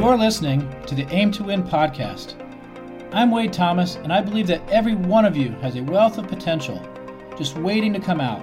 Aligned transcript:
You're 0.00 0.16
listening 0.16 0.66
to 0.86 0.94
the 0.94 1.06
Aim 1.10 1.30
to 1.32 1.44
Win 1.44 1.62
podcast. 1.62 2.34
I'm 3.12 3.30
Wade 3.30 3.52
Thomas, 3.52 3.96
and 3.96 4.10
I 4.10 4.22
believe 4.22 4.46
that 4.46 4.66
every 4.70 4.94
one 4.94 5.26
of 5.26 5.36
you 5.36 5.50
has 5.60 5.76
a 5.76 5.82
wealth 5.82 6.16
of 6.16 6.26
potential 6.26 6.80
just 7.36 7.58
waiting 7.58 7.92
to 7.92 8.00
come 8.00 8.18
out. 8.18 8.40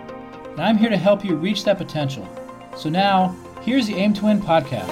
And 0.52 0.62
I'm 0.62 0.78
here 0.78 0.92
to 0.92 0.98
help 0.98 1.26
you 1.26 1.36
reach 1.36 1.64
that 1.64 1.80
potential. 1.80 2.30
So 2.78 2.90
now, 2.90 3.36
here's 3.64 3.88
the 3.88 3.96
Aim 3.96 4.14
to 4.14 4.26
Win 4.26 4.40
podcast. 4.40 4.88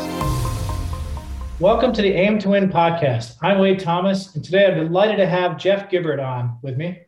Welcome 1.59 1.93
to 1.93 2.01
the 2.01 2.13
Aim 2.13 2.39
to 2.39 2.49
Win 2.49 2.67
podcast. 2.71 3.35
I'm 3.43 3.59
Wade 3.59 3.79
Thomas, 3.79 4.33
and 4.33 4.43
today 4.43 4.65
I'm 4.65 4.87
delighted 4.87 5.17
to 5.17 5.27
have 5.27 5.59
Jeff 5.59 5.87
Gibbard 5.91 6.19
on 6.19 6.57
with 6.63 6.77
me. 6.77 7.03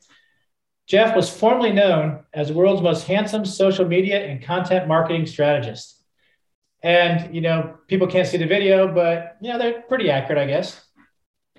Jeff 0.85 1.15
was 1.15 1.35
formerly 1.35 1.73
known 1.73 2.23
as 2.31 2.49
the 2.49 2.53
world's 2.53 2.83
most 2.83 3.07
handsome 3.07 3.43
social 3.43 3.87
media 3.87 4.23
and 4.23 4.39
content 4.39 4.87
marketing 4.87 5.25
strategist. 5.25 5.96
And 6.88 7.35
you 7.35 7.41
know, 7.41 7.79
people 7.89 8.07
can't 8.07 8.25
see 8.25 8.38
the 8.38 8.47
video, 8.47 8.88
but 8.88 9.35
you 9.41 9.51
know, 9.51 9.59
they're 9.59 9.81
pretty 9.81 10.09
accurate, 10.09 10.41
I 10.41 10.45
guess. 10.45 10.81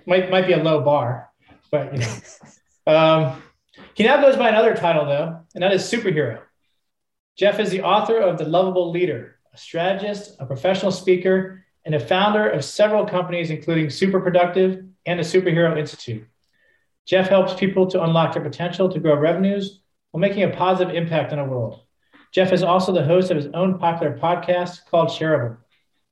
Might 0.07 0.31
might 0.31 0.47
be 0.47 0.55
a 0.55 0.63
low 0.63 0.81
bar, 0.81 1.29
but 1.71 1.93
you 1.93 2.01
know. 2.01 2.17
um, 2.95 3.43
he 3.93 4.05
now 4.05 4.23
goes 4.23 4.37
by 4.37 4.49
another 4.49 4.75
title 4.75 5.05
though, 5.05 5.41
and 5.55 5.63
that 5.63 5.75
is 5.75 5.83
superhero. 5.83 6.41
Jeff 7.37 7.61
is 7.61 7.69
the 7.69 7.83
author 7.83 8.19
of 8.19 8.39
The 8.39 8.49
Lovable 8.49 8.91
Leader, 8.91 9.37
a 9.53 9.59
strategist, 9.59 10.35
a 10.41 10.47
professional 10.47 10.93
speaker, 10.93 11.63
and 11.85 11.95
a 11.95 12.01
founder 12.01 12.49
of 12.49 12.65
several 12.65 13.05
companies, 13.05 13.51
including 13.51 13.91
Super 13.91 14.21
Productive 14.23 14.83
and 15.05 15.21
the 15.21 15.25
Superhero 15.25 15.79
Institute. 15.79 16.27
Jeff 17.05 17.29
helps 17.29 17.53
people 17.53 17.87
to 17.89 18.03
unlock 18.03 18.33
their 18.33 18.43
potential 18.43 18.89
to 18.89 18.99
grow 18.99 19.15
revenues 19.15 19.83
while 20.11 20.23
making 20.23 20.45
a 20.45 20.57
positive 20.57 20.95
impact 20.95 21.33
on 21.33 21.39
the 21.39 21.45
world. 21.45 21.83
Jeff 22.33 22.53
is 22.53 22.63
also 22.63 22.93
the 22.93 23.05
host 23.05 23.31
of 23.31 23.37
his 23.37 23.47
own 23.55 23.79
popular 23.79 24.19
podcast 24.19 24.85
called 24.91 25.09
Shareable. 25.09 25.57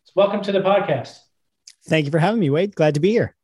So 0.05 0.13
welcome 0.15 0.43
to 0.43 0.53
the 0.53 0.61
podcast. 0.61 1.19
Thank 1.89 2.07
you 2.07 2.11
for 2.11 2.19
having 2.19 2.41
me, 2.41 2.51
Wade. 2.51 2.75
Glad 2.75 2.95
to 2.95 3.01
be 3.01 3.11
here. 3.11 3.35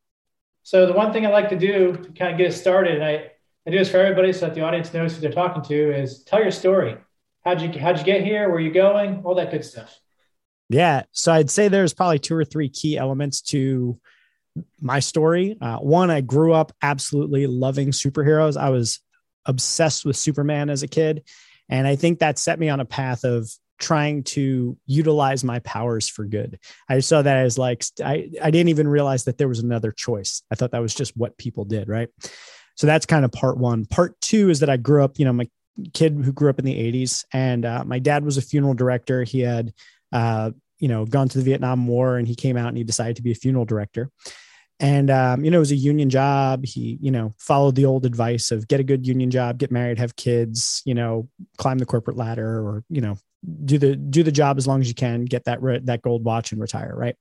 So 0.62 0.86
the 0.86 0.92
one 0.92 1.12
thing 1.12 1.26
I 1.26 1.30
like 1.30 1.48
to 1.50 1.58
do 1.58 1.96
to 1.96 2.12
kind 2.12 2.32
of 2.32 2.38
get 2.38 2.48
us 2.48 2.60
started, 2.60 2.94
and 2.94 3.04
I, 3.04 3.30
I 3.66 3.70
do 3.70 3.78
this 3.78 3.90
for 3.90 3.98
everybody 3.98 4.32
so 4.32 4.46
that 4.46 4.54
the 4.54 4.62
audience 4.62 4.92
knows 4.94 5.14
who 5.14 5.20
they're 5.20 5.32
talking 5.32 5.62
to, 5.62 5.94
is 5.94 6.22
tell 6.24 6.40
your 6.40 6.50
story. 6.50 6.96
How'd 7.44 7.60
you 7.60 7.78
how'd 7.80 7.98
you 7.98 8.04
get 8.04 8.24
here? 8.24 8.48
Where 8.48 8.58
are 8.58 8.60
you 8.60 8.72
going? 8.72 9.22
All 9.24 9.34
that 9.34 9.50
good 9.50 9.64
stuff. 9.64 9.98
Yeah. 10.68 11.02
So 11.10 11.32
I'd 11.32 11.50
say 11.50 11.68
there's 11.68 11.92
probably 11.92 12.20
two 12.20 12.36
or 12.36 12.44
three 12.44 12.68
key 12.68 12.96
elements 12.96 13.42
to 13.42 13.98
my 14.80 15.00
story. 15.00 15.58
Uh, 15.60 15.78
one, 15.78 16.10
I 16.10 16.20
grew 16.20 16.52
up 16.52 16.72
absolutely 16.80 17.46
loving 17.46 17.90
superheroes. 17.90 18.56
I 18.56 18.70
was 18.70 19.00
obsessed 19.44 20.04
with 20.04 20.16
Superman 20.16 20.70
as 20.70 20.82
a 20.82 20.88
kid. 20.88 21.24
And 21.72 21.86
I 21.86 21.96
think 21.96 22.18
that 22.18 22.38
set 22.38 22.58
me 22.58 22.68
on 22.68 22.80
a 22.80 22.84
path 22.84 23.24
of 23.24 23.50
trying 23.80 24.24
to 24.24 24.76
utilize 24.84 25.42
my 25.42 25.58
powers 25.60 26.06
for 26.06 26.26
good. 26.26 26.58
I 26.86 27.00
saw 27.00 27.22
that 27.22 27.38
as 27.38 27.56
like, 27.56 27.82
I, 28.04 28.28
I 28.42 28.50
didn't 28.50 28.68
even 28.68 28.86
realize 28.86 29.24
that 29.24 29.38
there 29.38 29.48
was 29.48 29.58
another 29.58 29.90
choice. 29.90 30.42
I 30.52 30.54
thought 30.54 30.72
that 30.72 30.82
was 30.82 30.94
just 30.94 31.16
what 31.16 31.38
people 31.38 31.64
did. 31.64 31.88
Right. 31.88 32.10
So 32.76 32.86
that's 32.86 33.06
kind 33.06 33.24
of 33.24 33.32
part 33.32 33.56
one. 33.56 33.86
Part 33.86 34.20
two 34.20 34.50
is 34.50 34.60
that 34.60 34.68
I 34.68 34.76
grew 34.76 35.02
up, 35.02 35.18
you 35.18 35.24
know, 35.24 35.32
my 35.32 35.48
kid 35.94 36.12
who 36.22 36.30
grew 36.30 36.50
up 36.50 36.58
in 36.58 36.66
the 36.66 36.74
80s, 36.74 37.24
and 37.32 37.64
uh, 37.64 37.84
my 37.84 37.98
dad 37.98 38.22
was 38.22 38.36
a 38.36 38.42
funeral 38.42 38.74
director. 38.74 39.24
He 39.24 39.40
had, 39.40 39.72
uh, 40.12 40.50
you 40.78 40.88
know, 40.88 41.06
gone 41.06 41.30
to 41.30 41.38
the 41.38 41.44
Vietnam 41.44 41.86
War 41.86 42.18
and 42.18 42.28
he 42.28 42.34
came 42.34 42.58
out 42.58 42.68
and 42.68 42.76
he 42.76 42.84
decided 42.84 43.16
to 43.16 43.22
be 43.22 43.32
a 43.32 43.36
funeral 43.36 43.64
director 43.64 44.10
and 44.82 45.10
um, 45.10 45.44
you 45.44 45.50
know 45.50 45.58
it 45.58 45.60
was 45.60 45.70
a 45.70 45.76
union 45.76 46.10
job. 46.10 46.66
He 46.66 46.98
you 47.00 47.12
know 47.12 47.32
followed 47.38 47.76
the 47.76 47.86
old 47.86 48.04
advice 48.04 48.50
of 48.50 48.68
get 48.68 48.80
a 48.80 48.84
good 48.84 49.06
union 49.06 49.30
job 49.30 49.56
get 49.56 49.70
married 49.70 49.98
have 49.98 50.16
kids 50.16 50.82
you 50.84 50.92
know 50.92 51.28
climb 51.56 51.78
the 51.78 51.86
corporate 51.86 52.16
ladder 52.16 52.58
or 52.58 52.84
you 52.90 53.00
know 53.00 53.16
do 53.64 53.78
the 53.78 53.96
do 53.96 54.22
the 54.22 54.32
job 54.32 54.58
as 54.58 54.66
long 54.66 54.80
as 54.80 54.88
you 54.88 54.94
can 54.94 55.24
get 55.24 55.44
that 55.44 55.62
re- 55.62 55.80
that 55.84 56.02
gold 56.02 56.24
watch 56.24 56.52
and 56.52 56.60
retire 56.60 56.94
right? 56.94 57.16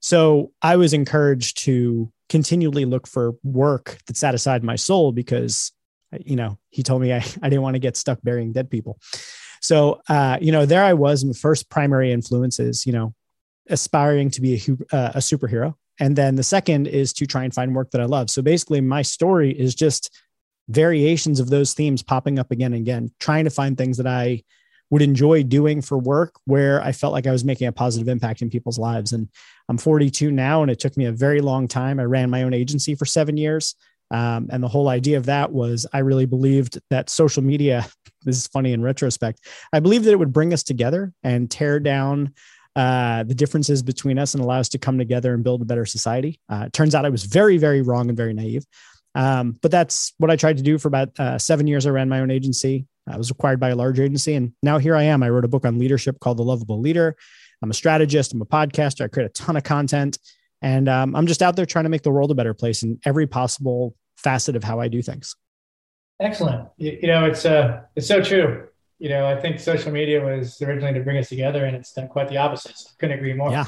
So 0.00 0.52
i 0.60 0.76
was 0.76 0.92
encouraged 0.92 1.58
to 1.64 2.12
continually 2.28 2.84
look 2.84 3.06
for 3.06 3.34
work 3.44 3.98
that 4.06 4.16
satisfied 4.16 4.64
my 4.64 4.76
soul 4.76 5.12
because 5.12 5.72
you 6.18 6.36
know 6.36 6.58
he 6.70 6.82
told 6.82 7.02
me 7.02 7.12
i, 7.12 7.18
I 7.42 7.48
didn't 7.48 7.62
want 7.62 7.76
to 7.76 7.80
get 7.80 7.96
stuck 7.96 8.20
burying 8.22 8.52
dead 8.52 8.68
people. 8.68 8.98
So 9.62 10.00
uh, 10.08 10.38
you 10.40 10.50
know 10.50 10.66
there 10.66 10.82
i 10.82 10.94
was 10.94 11.24
my 11.24 11.34
first 11.34 11.70
primary 11.70 12.10
influences 12.10 12.84
you 12.84 12.92
know 12.92 13.14
aspiring 13.68 14.30
to 14.30 14.40
be 14.40 14.54
a, 14.56 14.96
uh, 14.96 15.12
a 15.14 15.18
superhero 15.18 15.76
and 16.00 16.16
then 16.16 16.34
the 16.34 16.42
second 16.42 16.88
is 16.88 17.12
to 17.12 17.26
try 17.26 17.44
and 17.44 17.54
find 17.54 17.74
work 17.74 17.90
that 17.90 18.00
I 18.00 18.06
love. 18.06 18.30
So 18.30 18.40
basically, 18.40 18.80
my 18.80 19.02
story 19.02 19.52
is 19.52 19.74
just 19.74 20.18
variations 20.68 21.40
of 21.40 21.50
those 21.50 21.74
themes 21.74 22.02
popping 22.02 22.38
up 22.38 22.50
again 22.50 22.72
and 22.72 22.80
again, 22.80 23.10
trying 23.20 23.44
to 23.44 23.50
find 23.50 23.76
things 23.76 23.98
that 23.98 24.06
I 24.06 24.42
would 24.88 25.02
enjoy 25.02 25.42
doing 25.42 25.82
for 25.82 25.98
work 25.98 26.34
where 26.46 26.82
I 26.82 26.92
felt 26.92 27.12
like 27.12 27.26
I 27.26 27.32
was 27.32 27.44
making 27.44 27.68
a 27.68 27.72
positive 27.72 28.08
impact 28.08 28.42
in 28.42 28.50
people's 28.50 28.78
lives. 28.78 29.12
And 29.12 29.28
I'm 29.68 29.78
42 29.78 30.32
now, 30.32 30.62
and 30.62 30.70
it 30.70 30.80
took 30.80 30.96
me 30.96 31.04
a 31.04 31.12
very 31.12 31.40
long 31.40 31.68
time. 31.68 32.00
I 32.00 32.04
ran 32.04 32.30
my 32.30 32.42
own 32.42 32.54
agency 32.54 32.94
for 32.94 33.04
seven 33.04 33.36
years. 33.36 33.76
Um, 34.10 34.48
and 34.50 34.62
the 34.62 34.68
whole 34.68 34.88
idea 34.88 35.18
of 35.18 35.26
that 35.26 35.52
was 35.52 35.86
I 35.92 35.98
really 35.98 36.26
believed 36.26 36.80
that 36.90 37.10
social 37.10 37.42
media, 37.42 37.86
this 38.24 38.36
is 38.36 38.46
funny 38.48 38.72
in 38.72 38.82
retrospect, 38.82 39.40
I 39.72 39.80
believed 39.80 40.04
that 40.06 40.12
it 40.12 40.18
would 40.18 40.32
bring 40.32 40.52
us 40.52 40.62
together 40.62 41.12
and 41.22 41.50
tear 41.50 41.78
down 41.78 42.34
uh, 42.76 43.24
the 43.24 43.34
differences 43.34 43.82
between 43.82 44.18
us 44.18 44.34
and 44.34 44.42
allow 44.42 44.60
us 44.60 44.68
to 44.70 44.78
come 44.78 44.98
together 44.98 45.34
and 45.34 45.42
build 45.42 45.62
a 45.62 45.64
better 45.64 45.84
society. 45.84 46.40
Uh, 46.48 46.64
it 46.66 46.72
turns 46.72 46.94
out 46.94 47.04
I 47.04 47.10
was 47.10 47.24
very, 47.24 47.58
very 47.58 47.82
wrong 47.82 48.08
and 48.08 48.16
very 48.16 48.32
naive. 48.32 48.64
Um, 49.14 49.58
but 49.60 49.70
that's 49.70 50.12
what 50.18 50.30
I 50.30 50.36
tried 50.36 50.58
to 50.58 50.62
do 50.62 50.78
for 50.78 50.88
about 50.88 51.18
uh, 51.18 51.38
seven 51.38 51.66
years. 51.66 51.86
I 51.86 51.90
ran 51.90 52.08
my 52.08 52.20
own 52.20 52.30
agency. 52.30 52.86
I 53.08 53.16
was 53.16 53.30
acquired 53.30 53.58
by 53.58 53.70
a 53.70 53.76
large 53.76 53.98
agency, 53.98 54.34
and 54.34 54.52
now 54.62 54.78
here 54.78 54.94
I 54.94 55.04
am. 55.04 55.22
I 55.22 55.30
wrote 55.30 55.44
a 55.44 55.48
book 55.48 55.64
on 55.64 55.78
leadership 55.78 56.20
called 56.20 56.36
The 56.36 56.44
Lovable 56.44 56.80
Leader. 56.80 57.16
I'm 57.60 57.70
a 57.70 57.74
strategist. 57.74 58.32
I'm 58.32 58.40
a 58.40 58.46
podcaster. 58.46 59.04
I 59.04 59.08
create 59.08 59.26
a 59.26 59.32
ton 59.32 59.56
of 59.56 59.64
content, 59.64 60.18
and 60.62 60.88
um, 60.88 61.16
I'm 61.16 61.26
just 61.26 61.42
out 61.42 61.56
there 61.56 61.66
trying 61.66 61.86
to 61.86 61.88
make 61.88 62.02
the 62.02 62.12
world 62.12 62.30
a 62.30 62.34
better 62.34 62.54
place 62.54 62.84
in 62.84 63.00
every 63.04 63.26
possible 63.26 63.96
facet 64.16 64.54
of 64.54 64.62
how 64.62 64.78
I 64.78 64.86
do 64.86 65.02
things. 65.02 65.34
Excellent. 66.20 66.68
You, 66.76 66.98
you 67.02 67.08
know, 67.08 67.24
it's 67.24 67.44
uh, 67.44 67.80
it's 67.96 68.06
so 68.06 68.22
true 68.22 68.68
you 69.00 69.08
know, 69.08 69.26
I 69.26 69.40
think 69.40 69.58
social 69.58 69.90
media 69.90 70.22
was 70.22 70.60
originally 70.60 70.92
to 70.92 71.00
bring 71.00 71.16
us 71.16 71.30
together, 71.30 71.64
and 71.64 71.74
it's 71.74 71.92
done 71.92 72.06
quite 72.06 72.28
the 72.28 72.36
opposite. 72.36 72.76
So 72.76 72.90
couldn't 72.98 73.18
agree 73.18 73.32
more. 73.32 73.50
Yeah. 73.50 73.64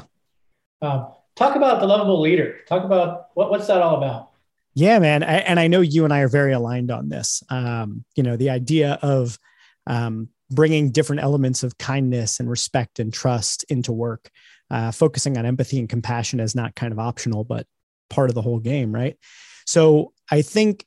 Um, 0.81 1.07
talk 1.35 1.55
about 1.55 1.81
the 1.81 1.87
lovable 1.87 2.21
leader. 2.21 2.59
Talk 2.67 2.83
about 2.85 3.29
what, 3.33 3.49
what's 3.49 3.67
that 3.67 3.81
all 3.81 3.97
about? 3.97 4.29
Yeah, 4.75 4.99
man. 4.99 5.23
I, 5.23 5.37
and 5.39 5.59
I 5.59 5.67
know 5.67 5.81
you 5.81 6.03
and 6.03 6.13
I 6.13 6.19
are 6.19 6.27
very 6.27 6.53
aligned 6.53 6.91
on 6.91 7.09
this. 7.09 7.43
Um, 7.49 8.05
you 8.15 8.21
know, 8.21 8.37
the 8.37 8.51
idea 8.51 8.99
of 9.01 9.39
um, 9.87 10.29
bringing 10.51 10.91
different 10.91 11.23
elements 11.23 11.63
of 11.63 11.77
kindness 11.79 12.39
and 12.39 12.47
respect 12.47 12.99
and 12.99 13.11
trust 13.11 13.63
into 13.69 13.91
work, 13.91 14.29
uh, 14.69 14.91
focusing 14.91 15.37
on 15.37 15.47
empathy 15.47 15.79
and 15.79 15.89
compassion 15.89 16.39
as 16.39 16.53
not 16.55 16.75
kind 16.75 16.93
of 16.93 16.99
optional, 16.99 17.43
but 17.43 17.65
part 18.11 18.29
of 18.29 18.35
the 18.35 18.41
whole 18.41 18.59
game, 18.59 18.91
right? 18.93 19.17
So 19.65 20.13
I 20.29 20.43
think 20.43 20.85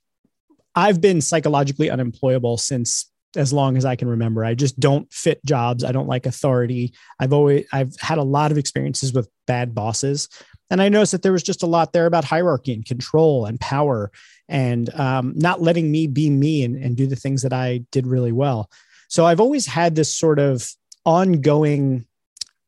I've 0.76 1.00
been 1.00 1.20
psychologically 1.20 1.90
unemployable 1.90 2.58
since 2.58 3.10
as 3.36 3.52
long 3.52 3.76
as 3.76 3.84
I 3.84 3.96
can 3.96 4.08
remember. 4.08 4.44
I 4.44 4.54
just 4.54 4.78
don't 4.80 5.10
fit 5.12 5.44
jobs. 5.44 5.84
I 5.84 5.92
don't 5.92 6.08
like 6.08 6.26
authority. 6.26 6.94
I've 7.20 7.32
always 7.32 7.66
I've 7.72 7.94
had 8.00 8.18
a 8.18 8.22
lot 8.22 8.50
of 8.50 8.58
experiences 8.58 9.12
with 9.12 9.28
bad 9.46 9.74
bosses, 9.74 10.28
and 10.70 10.82
I 10.82 10.88
noticed 10.88 11.12
that 11.12 11.22
there 11.22 11.32
was 11.32 11.42
just 11.42 11.62
a 11.62 11.66
lot 11.66 11.92
there 11.92 12.06
about 12.06 12.24
hierarchy 12.24 12.72
and 12.72 12.84
control 12.84 13.46
and 13.46 13.60
power, 13.60 14.10
and 14.48 14.92
um, 14.94 15.34
not 15.36 15.62
letting 15.62 15.90
me 15.90 16.06
be 16.06 16.30
me 16.30 16.64
and, 16.64 16.76
and 16.76 16.96
do 16.96 17.06
the 17.06 17.16
things 17.16 17.42
that 17.42 17.52
I 17.52 17.84
did 17.92 18.06
really 18.06 18.32
well. 18.32 18.70
So 19.08 19.26
I've 19.26 19.40
always 19.40 19.66
had 19.66 19.94
this 19.94 20.14
sort 20.14 20.38
of 20.38 20.68
ongoing 21.04 22.06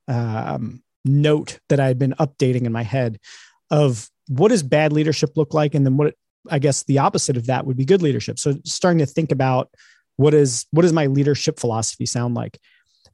um, 0.06 0.82
note 1.04 1.58
that 1.68 1.80
I've 1.80 1.98
been 1.98 2.14
updating 2.20 2.62
in 2.62 2.72
my 2.72 2.84
head 2.84 3.18
of 3.70 4.08
what 4.28 4.48
does 4.48 4.62
bad 4.62 4.92
leadership 4.92 5.36
look 5.36 5.54
like, 5.54 5.74
and 5.74 5.84
then 5.84 5.96
what 5.96 6.14
I 6.50 6.58
guess 6.58 6.84
the 6.84 6.98
opposite 6.98 7.36
of 7.36 7.46
that 7.46 7.66
would 7.66 7.76
be 7.76 7.84
good 7.84 8.02
leadership. 8.02 8.38
So 8.38 8.54
starting 8.64 8.98
to 8.98 9.06
think 9.06 9.32
about 9.32 9.70
what 10.18 10.34
is 10.34 10.66
what 10.70 10.82
does 10.82 10.92
my 10.92 11.06
leadership 11.06 11.58
philosophy 11.58 12.04
sound 12.04 12.34
like? 12.34 12.58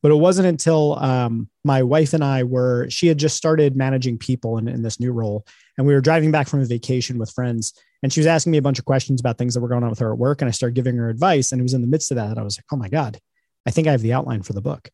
But 0.03 0.11
it 0.11 0.17
wasn't 0.17 0.49
until 0.49 0.99
um, 0.99 1.49
my 1.65 1.83
wife 1.83 2.13
and 2.13 2.23
i 2.23 2.43
were 2.43 2.89
she 2.91 3.09
had 3.09 3.19
just 3.19 3.37
started 3.37 3.75
managing 3.75 4.19
people 4.19 4.59
in, 4.59 4.69
in 4.69 4.83
this 4.83 5.01
new 5.01 5.12
role 5.12 5.47
and 5.77 5.87
we 5.87 5.95
were 5.95 6.01
driving 6.01 6.31
back 6.31 6.47
from 6.47 6.61
a 6.61 6.65
vacation 6.65 7.19
with 7.19 7.31
friends 7.31 7.73
and 8.03 8.12
she 8.12 8.21
was 8.21 8.27
asking 8.27 8.53
me 8.53 8.59
a 8.59 8.62
bunch 8.62 8.79
of 8.79 8.85
questions 8.85 9.21
about 9.21 9.39
things 9.39 9.55
that 9.55 9.61
were 9.61 9.69
going 9.69 9.83
on 9.83 9.91
with 9.91 9.99
her 9.99 10.12
at 10.12 10.19
work 10.19 10.43
and 10.43 10.49
i 10.49 10.53
started 10.53 10.75
giving 10.75 10.97
her 10.97 11.09
advice 11.09 11.51
and 11.51 11.61
it 11.61 11.62
was 11.62 11.75
in 11.75 11.81
the 11.81 11.87
midst 11.87 12.11
of 12.11 12.17
that 12.17 12.29
that 12.29 12.39
i 12.39 12.43
was 12.43 12.59
like 12.59 12.67
oh 12.71 12.77
my 12.77 12.89
god 12.89 13.19
i 13.67 13.71
think 13.71 13.89
i 13.89 13.91
have 13.91 14.03
the 14.03 14.12
outline 14.12 14.43
for 14.43 14.53
the 14.53 14.61
book. 14.61 14.91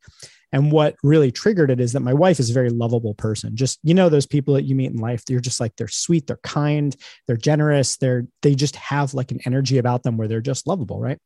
And 0.52 0.72
what 0.72 0.96
really 1.04 1.30
triggered 1.30 1.70
it 1.70 1.78
is 1.78 1.92
that 1.92 2.00
my 2.00 2.12
wife 2.12 2.40
is 2.40 2.50
a 2.50 2.54
very 2.54 2.70
lovable 2.70 3.14
person. 3.14 3.54
Just 3.54 3.78
you 3.84 3.94
know 3.94 4.08
those 4.08 4.26
people 4.26 4.54
that 4.54 4.64
you 4.64 4.74
meet 4.74 4.90
in 4.90 4.96
life 4.96 5.24
they're 5.24 5.38
just 5.38 5.60
like 5.60 5.76
they're 5.76 5.86
sweet 5.86 6.26
they're 6.26 6.40
kind 6.42 6.96
they're 7.26 7.36
generous 7.36 7.96
they're 7.98 8.26
they 8.42 8.56
just 8.56 8.74
have 8.74 9.14
like 9.14 9.30
an 9.30 9.38
energy 9.46 9.78
about 9.78 10.02
them 10.02 10.16
where 10.16 10.26
they're 10.26 10.40
just 10.40 10.66
lovable 10.66 11.00
right 11.00 11.18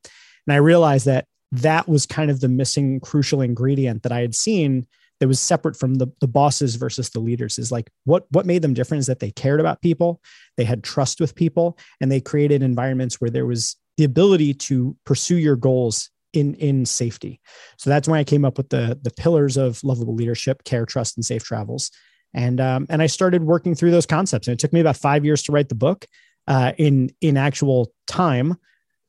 and 0.46 0.54
I 0.54 0.58
realized 0.58 1.06
that 1.06 1.26
that 1.52 1.88
was 1.88 2.06
kind 2.06 2.30
of 2.30 2.40
the 2.40 2.48
missing 2.48 3.00
crucial 3.00 3.40
ingredient 3.40 4.02
that 4.02 4.12
I 4.12 4.20
had 4.20 4.34
seen 4.34 4.86
that 5.20 5.28
was 5.28 5.40
separate 5.40 5.76
from 5.76 5.94
the, 5.94 6.08
the 6.20 6.26
bosses 6.26 6.74
versus 6.74 7.10
the 7.10 7.20
leaders 7.20 7.58
is 7.58 7.70
like 7.70 7.90
what 8.04 8.26
what 8.30 8.46
made 8.46 8.62
them 8.62 8.74
different 8.74 9.00
is 9.00 9.06
that 9.06 9.20
they 9.20 9.30
cared 9.30 9.60
about 9.60 9.80
people 9.80 10.20
they 10.56 10.64
had 10.64 10.82
trust 10.82 11.20
with 11.20 11.34
people 11.34 11.78
and 12.00 12.10
they 12.10 12.20
created 12.20 12.62
environments 12.62 13.20
where 13.20 13.30
there 13.30 13.46
was 13.46 13.76
the 13.96 14.04
ability 14.04 14.52
to 14.52 14.96
pursue 15.06 15.36
your 15.36 15.56
goals 15.56 16.10
in 16.32 16.54
in 16.54 16.84
safety 16.84 17.40
so 17.78 17.88
that's 17.88 18.08
when 18.08 18.18
i 18.18 18.24
came 18.24 18.44
up 18.44 18.58
with 18.58 18.68
the 18.70 18.98
the 19.02 19.12
pillars 19.12 19.56
of 19.56 19.82
lovable 19.84 20.16
leadership 20.16 20.64
care 20.64 20.84
trust 20.84 21.16
and 21.16 21.24
safe 21.24 21.44
travels 21.44 21.92
and 22.34 22.60
um, 22.60 22.86
and 22.90 23.00
I 23.00 23.06
started 23.06 23.44
working 23.44 23.74
through 23.74 23.92
those 23.92 24.06
concepts. 24.06 24.48
And 24.48 24.52
it 24.52 24.58
took 24.58 24.72
me 24.72 24.80
about 24.80 24.96
five 24.96 25.24
years 25.24 25.42
to 25.44 25.52
write 25.52 25.68
the 25.68 25.74
book 25.74 26.06
uh, 26.48 26.72
in 26.76 27.10
in 27.20 27.36
actual 27.36 27.92
time. 28.06 28.56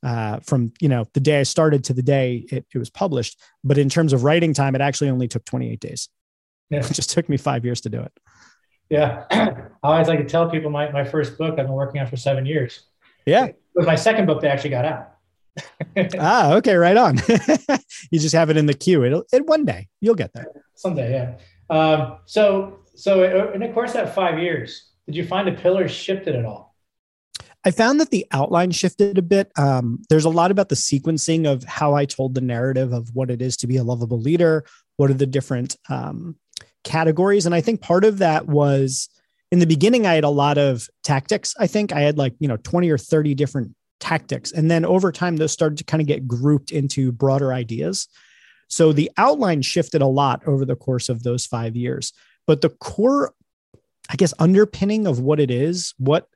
Uh, 0.05 0.39
from 0.41 0.71
you 0.79 0.87
know 0.87 1.03
the 1.13 1.19
day 1.19 1.39
I 1.39 1.43
started 1.43 1.83
to 1.85 1.93
the 1.93 2.03
day 2.03 2.45
it, 2.51 2.63
it 2.71 2.77
was 2.77 2.91
published, 2.91 3.41
but 3.63 3.79
in 3.79 3.89
terms 3.89 4.13
of 4.13 4.23
writing 4.23 4.53
time, 4.53 4.75
it 4.75 4.81
actually 4.81 5.09
only 5.09 5.27
took 5.27 5.43
28 5.45 5.79
days. 5.79 6.09
Yeah. 6.69 6.79
It 6.89 6.93
just 6.93 7.09
took 7.09 7.27
me 7.27 7.37
five 7.37 7.65
years 7.65 7.81
to 7.81 7.89
do 7.89 8.01
it. 8.01 8.11
Yeah, 8.89 9.23
I 9.31 9.67
always 9.81 10.07
like 10.07 10.19
to 10.19 10.25
tell 10.25 10.49
people 10.49 10.69
my 10.69 10.91
my 10.91 11.03
first 11.03 11.37
book 11.39 11.59
I've 11.59 11.65
been 11.65 11.71
working 11.71 12.01
on 12.01 12.07
for 12.07 12.17
seven 12.17 12.45
years. 12.45 12.83
Yeah, 13.25 13.45
it 13.45 13.59
was 13.73 13.87
my 13.87 13.95
second 13.95 14.27
book 14.27 14.41
that 14.41 14.51
actually 14.51 14.69
got 14.71 14.85
out. 14.85 15.11
ah, 16.19 16.53
okay, 16.55 16.75
right 16.75 16.97
on. 16.97 17.17
you 18.11 18.19
just 18.19 18.35
have 18.35 18.49
it 18.49 18.57
in 18.57 18.67
the 18.67 18.73
queue. 18.73 19.03
It'll 19.03 19.25
it 19.33 19.45
one 19.47 19.65
day 19.65 19.87
you'll 20.01 20.15
get 20.15 20.33
there. 20.33 20.45
Someday, 20.75 21.11
yeah. 21.13 21.75
Um, 21.75 22.19
so 22.25 22.79
so 22.95 23.51
in 23.53 23.61
the 23.61 23.69
course 23.69 23.91
of 23.91 24.05
that 24.05 24.15
five 24.15 24.39
years, 24.39 24.91
did 25.07 25.15
you 25.15 25.25
find 25.25 25.47
the 25.47 25.53
pillars 25.53 25.91
shifted 25.91 26.35
at 26.35 26.45
all? 26.45 26.64
I 27.65 27.71
found 27.71 27.99
that 27.99 28.11
the 28.11 28.27
outline 28.31 28.69
shifted 28.71 29.17
a 29.17 29.23
bit. 29.23 29.51
Um, 29.57 30.03
there's 30.09 30.25
a 30.25 30.29
lot 30.29 30.51
about 30.51 30.69
the 30.69 30.75
sequencing 30.75 31.51
of 31.51 31.63
how 31.63 31.95
I 31.95 32.05
told 32.05 32.35
the 32.35 32.41
narrative 32.41 32.93
of 32.93 33.09
what 33.13 33.31
it 33.31 33.41
is 33.41 33.57
to 33.57 33.67
be 33.67 33.77
a 33.77 33.83
lovable 33.83 34.19
leader. 34.19 34.63
What 34.97 35.09
are 35.09 35.15
the 35.15 35.25
different 35.25 35.75
um, 35.89 36.35
categories? 36.83 37.47
And 37.47 37.55
I 37.55 37.61
think 37.61 37.81
part 37.81 38.05
of 38.05 38.19
that 38.19 38.45
was 38.45 39.09
in 39.51 39.59
the 39.59 39.65
beginning, 39.65 40.05
I 40.05 40.13
had 40.13 40.23
a 40.23 40.29
lot 40.29 40.59
of 40.59 40.87
tactics. 41.03 41.55
I 41.59 41.65
think 41.65 41.91
I 41.91 42.01
had 42.01 42.19
like, 42.19 42.35
you 42.39 42.47
know, 42.47 42.57
20 42.57 42.89
or 42.89 42.99
30 42.99 43.33
different 43.33 43.75
tactics. 43.99 44.51
And 44.51 44.69
then 44.69 44.85
over 44.85 45.11
time, 45.11 45.37
those 45.37 45.51
started 45.51 45.79
to 45.79 45.83
kind 45.83 46.01
of 46.01 46.07
get 46.07 46.27
grouped 46.27 46.71
into 46.71 47.11
broader 47.11 47.51
ideas. 47.51 48.07
So 48.67 48.93
the 48.93 49.09
outline 49.17 49.63
shifted 49.63 50.01
a 50.01 50.07
lot 50.07 50.41
over 50.47 50.65
the 50.65 50.75
course 50.75 51.09
of 51.09 51.23
those 51.23 51.45
five 51.47 51.75
years. 51.75 52.13
But 52.45 52.61
the 52.61 52.69
core, 52.69 53.33
I 54.09 54.15
guess, 54.17 54.33
underpinning 54.37 55.07
of 55.07 55.19
what 55.19 55.39
it 55.39 55.49
is, 55.49 55.95
what 55.97 56.27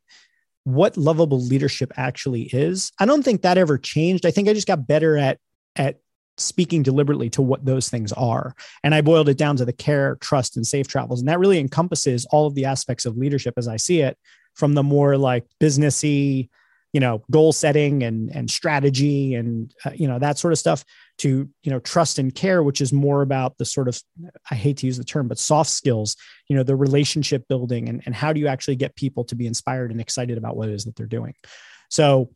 what 0.74 0.98
lovable 0.98 1.42
leadership 1.42 1.92
actually 1.98 2.44
is, 2.44 2.92
I 3.00 3.06
don't 3.06 3.24
think 3.24 3.42
that 3.42 3.58
ever 3.58 3.78
changed. 3.78 4.26
I 4.26 4.32
think 4.32 4.48
I 4.48 4.54
just 4.54 4.68
got 4.68 4.88
better 4.88 5.18
at 5.18 5.40
at 5.76 6.00
speaking 6.38 6.84
deliberately 6.84 7.30
to 7.30 7.42
what 7.42 7.66
those 7.66 7.90
things 7.90 8.14
are. 8.14 8.56
And 8.84 8.96
I 8.96 9.02
boiled 9.02 9.28
it 9.28 9.38
down 9.38 9.58
to 9.58 9.66
the 9.66 9.74
care, 9.74 10.16
trust, 10.22 10.56
and 10.56 10.66
safe 10.66 10.88
travels. 10.88 11.20
And 11.20 11.28
that 11.28 11.40
really 11.40 11.60
encompasses 11.60 12.26
all 12.32 12.48
of 12.48 12.56
the 12.56 12.66
aspects 12.66 13.06
of 13.06 13.18
leadership 13.18 13.56
as 13.58 13.68
I 13.68 13.76
see 13.76 14.00
it, 14.02 14.18
from 14.56 14.74
the 14.74 14.84
more 14.84 15.18
like 15.18 15.46
businessy, 15.62 16.50
you 16.94 17.00
know 17.00 17.24
goal 17.30 17.54
setting 17.54 18.04
and 18.04 18.30
and 18.36 18.50
strategy 18.50 19.36
and 19.36 19.74
uh, 19.86 19.92
you 19.94 20.08
know 20.08 20.20
that 20.20 20.38
sort 20.38 20.54
of 20.54 20.60
stuff 20.60 20.84
to 21.20 21.50
you 21.64 21.72
know 21.72 21.80
trust 21.80 22.18
and 22.20 22.34
care 22.34 22.64
which 22.64 22.82
is 22.82 22.92
more 22.92 23.22
about 23.22 23.58
the 23.58 23.66
sort 23.66 23.88
of 23.88 24.02
i 24.52 24.56
hate 24.56 24.78
to 24.78 24.86
use 24.86 24.98
the 24.98 25.04
term 25.04 25.28
but 25.28 25.38
soft 25.38 25.70
skills 25.70 26.16
you 26.48 26.56
know 26.56 26.64
the 26.64 26.76
relationship 26.76 27.48
building 27.48 27.88
and, 27.90 28.02
and 28.06 28.16
how 28.16 28.34
do 28.34 28.40
you 28.40 28.48
actually 28.48 28.76
get 28.76 28.96
people 28.96 29.24
to 29.24 29.36
be 29.36 29.46
inspired 29.46 29.92
and 29.92 30.02
excited 30.02 30.38
about 30.38 30.56
what 30.56 30.70
it 30.70 30.74
is 30.74 30.86
that 30.86 30.96
they're 30.96 31.06
doing 31.06 31.34
so 31.90 32.30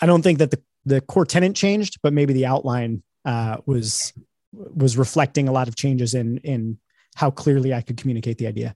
i 0.00 0.06
don't 0.06 0.22
think 0.22 0.38
that 0.38 0.50
the 0.50 0.62
the 0.84 1.00
core 1.00 1.26
tenant 1.26 1.56
changed 1.56 1.98
but 2.02 2.12
maybe 2.12 2.32
the 2.32 2.46
outline 2.46 3.02
uh, 3.24 3.56
was 3.66 4.12
was 4.52 4.96
reflecting 4.96 5.48
a 5.48 5.52
lot 5.52 5.68
of 5.68 5.76
changes 5.76 6.14
in 6.14 6.38
in 6.38 6.78
how 7.16 7.30
clearly 7.30 7.74
i 7.74 7.80
could 7.80 7.96
communicate 7.96 8.38
the 8.38 8.46
idea 8.46 8.74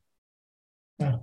yeah. 0.99 1.17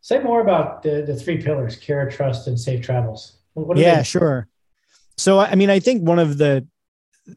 Say 0.00 0.20
more 0.20 0.40
about 0.40 0.82
the, 0.82 1.02
the 1.02 1.16
three 1.16 1.42
pillars 1.42 1.76
care, 1.76 2.08
trust, 2.08 2.46
and 2.46 2.58
safe 2.58 2.84
travels. 2.84 3.38
yeah, 3.74 4.02
sure. 4.02 4.46
So, 5.16 5.38
I 5.38 5.54
mean, 5.54 5.70
I 5.70 5.80
think 5.80 6.06
one 6.06 6.18
of 6.18 6.38
the 6.38 6.66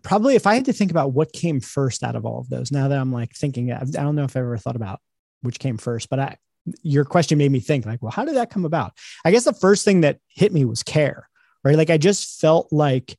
probably 0.02 0.36
if 0.36 0.48
I 0.48 0.56
had 0.56 0.66
to 0.66 0.74
think 0.74 0.92
about 0.92 1.14
what 1.14 1.34
came 1.34 1.60
first 1.60 2.04
out 2.04 2.16
of 2.16 2.26
all 2.26 2.40
of 2.40 2.50
those, 2.50 2.72
now 2.72 2.88
that 2.88 2.98
I'm 2.98 3.12
like 3.12 3.34
thinking, 3.34 3.72
I 3.72 3.84
don't 3.84 4.16
know 4.16 4.24
if 4.24 4.36
I 4.36 4.42
ever 4.42 4.58
thought 4.58 4.76
about 4.76 5.00
which 5.42 5.60
came 5.60 5.78
first, 5.78 6.10
but 6.10 6.20
I, 6.20 6.38
your 6.84 7.06
question 7.06 7.38
made 7.38 7.52
me 7.52 7.60
think 7.60 7.86
like, 7.86 8.02
well, 8.02 8.12
how 8.12 8.26
did 8.26 8.36
that 8.36 8.50
come 8.50 8.66
about? 8.66 8.94
I 9.24 9.32
guess 9.32 9.46
the 9.46 9.54
first 9.54 9.86
thing 9.86 10.02
that 10.02 10.20
hit 10.28 10.54
me 10.54 10.66
was 10.66 10.84
care, 10.84 11.28
right? 11.64 11.78
Like 11.78 11.90
I 11.90 11.98
just 11.98 12.40
felt 12.40 12.72
like 12.72 13.18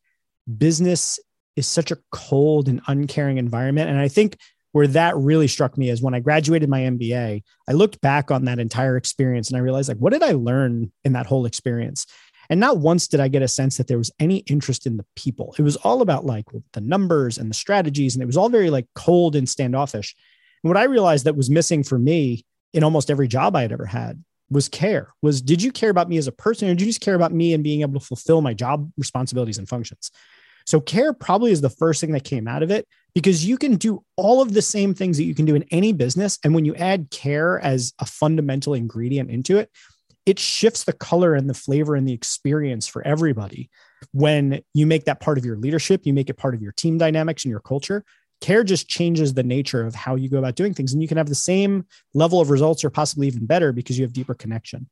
business 0.58 1.19
is 1.56 1.67
such 1.67 1.90
a 1.90 1.99
cold 2.12 2.69
and 2.69 2.81
uncaring 2.87 3.38
environment. 3.38 3.90
And 3.90 3.99
I 3.99 4.08
think 4.08 4.37
where 4.72 4.87
that 4.87 5.17
really 5.17 5.49
struck 5.49 5.76
me 5.76 5.90
is 5.90 6.00
when 6.00 6.14
I 6.14 6.20
graduated 6.20 6.69
my 6.69 6.81
MBA, 6.81 7.43
I 7.69 7.72
looked 7.72 8.00
back 8.00 8.31
on 8.31 8.44
that 8.44 8.58
entire 8.58 8.96
experience 8.96 9.49
and 9.49 9.56
I 9.56 9.61
realized 9.61 9.88
like, 9.88 9.99
what 9.99 10.12
did 10.12 10.22
I 10.22 10.32
learn 10.32 10.93
in 11.05 11.14
that 11.14 11.26
whole 11.26 11.46
experience? 11.46 12.06
And 12.50 12.58
not 12.58 12.79
once 12.79 13.06
did 13.06 13.20
I 13.20 13.29
get 13.29 13.43
a 13.43 13.49
sense 13.49 13.76
that 13.76 13.87
there 13.87 13.97
was 13.97 14.11
any 14.19 14.38
interest 14.38 14.85
in 14.85 14.97
the 14.97 15.06
people. 15.14 15.55
It 15.56 15.62
was 15.62 15.76
all 15.76 16.02
about 16.02 16.26
like 16.26 16.47
the 16.73 16.81
numbers 16.81 17.38
and 17.38 17.49
the 17.49 17.55
strategies, 17.55 18.14
and 18.14 18.23
it 18.23 18.26
was 18.26 18.37
all 18.37 18.49
very 18.49 18.70
like 18.70 18.87
cold 18.94 19.37
and 19.37 19.49
standoffish. 19.49 20.17
And 20.62 20.69
what 20.69 20.76
I 20.76 20.85
realized 20.85 21.25
that 21.25 21.37
was 21.37 21.49
missing 21.49 21.85
for 21.85 21.99
me 21.99 22.44
in 22.75 22.85
almost 22.85 23.11
every 23.11 23.29
job 23.29 23.55
I 23.55 23.62
had 23.62 23.73
ever 23.73 23.87
had 23.87 24.23
was 24.50 24.69
care. 24.69 25.14
Was 25.23 25.41
did 25.41 25.62
you 25.62 25.70
care 25.70 25.91
about 25.91 26.08
me 26.08 26.19
as 26.19 26.26
a 26.26 26.32
person, 26.32 26.69
or 26.69 26.73
did 26.75 26.81
you 26.81 26.88
just 26.88 27.00
care 27.00 27.14
about 27.14 27.32
me 27.32 27.55
and 27.55 27.62
being 27.62 27.82
able 27.82 28.00
to 28.00 28.05
fulfill 28.05 28.43
my 28.43 28.53
job 28.53 28.91
responsibilities 28.99 29.58
and 29.58 29.69
functions? 29.69 30.11
So 30.67 30.81
care 30.81 31.12
probably 31.12 31.53
is 31.53 31.61
the 31.61 31.70
first 31.70 32.00
thing 32.00 32.12
that 32.12 32.25
came 32.25 32.46
out 32.46 32.62
of 32.62 32.70
it 32.70 32.87
because 33.14 33.44
you 33.44 33.56
can 33.58 33.76
do 33.76 34.05
all 34.17 34.43
of 34.43 34.53
the 34.53 34.62
same 34.62 34.94
things 34.94 35.17
that 35.17 35.25
you 35.25 35.35
can 35.35 35.44
do 35.46 35.55
in 35.55 35.64
any 35.70 35.93
business. 35.93 36.38
And 36.44 36.55
when 36.55 36.64
you 36.64 36.75
add 36.75 37.11
care 37.11 37.58
as 37.61 37.93
a 37.99 38.06
fundamental 38.06 38.75
ingredient 38.75 39.31
into 39.31 39.58
it, 39.58 39.70
it 40.26 40.38
shifts 40.38 40.84
the 40.84 40.93
color 40.93 41.34
and 41.34 41.49
the 41.49 41.55
flavor 41.55 41.94
and 41.94 42.06
the 42.06 42.12
experience 42.12 42.87
for 42.87 43.06
everybody. 43.06 43.70
When 44.12 44.62
you 44.75 44.87
make 44.87 45.05
that 45.05 45.20
part 45.20 45.38
of 45.38 45.44
your 45.44 45.56
leadership, 45.56 46.02
you 46.05 46.12
make 46.12 46.31
it 46.31 46.34
part 46.34 46.55
of 46.55 46.62
your 46.62 46.72
team 46.72 46.99
dynamics 46.99 47.44
and 47.44 47.50
your 47.50 47.61
culture. 47.61 48.05
Care 48.40 48.64
just 48.64 48.88
changes 48.88 49.34
the 49.34 49.43
nature 49.43 49.84
of 49.84 49.94
how 49.94 50.14
you 50.14 50.28
go 50.28 50.38
about 50.38 50.55
doing 50.55 50.72
things. 50.72 50.93
And 50.93 51.02
you 51.02 51.08
can 51.08 51.19
have 51.19 51.28
the 51.28 51.34
same 51.34 51.87
level 52.14 52.40
of 52.40 52.50
results 52.50 52.84
or 52.84 52.90
possibly 52.90 53.26
even 53.26 53.46
better 53.46 53.72
because 53.72 53.99
you 53.99 54.05
have 54.05 54.12
deeper 54.12 54.34
connection. 54.34 54.88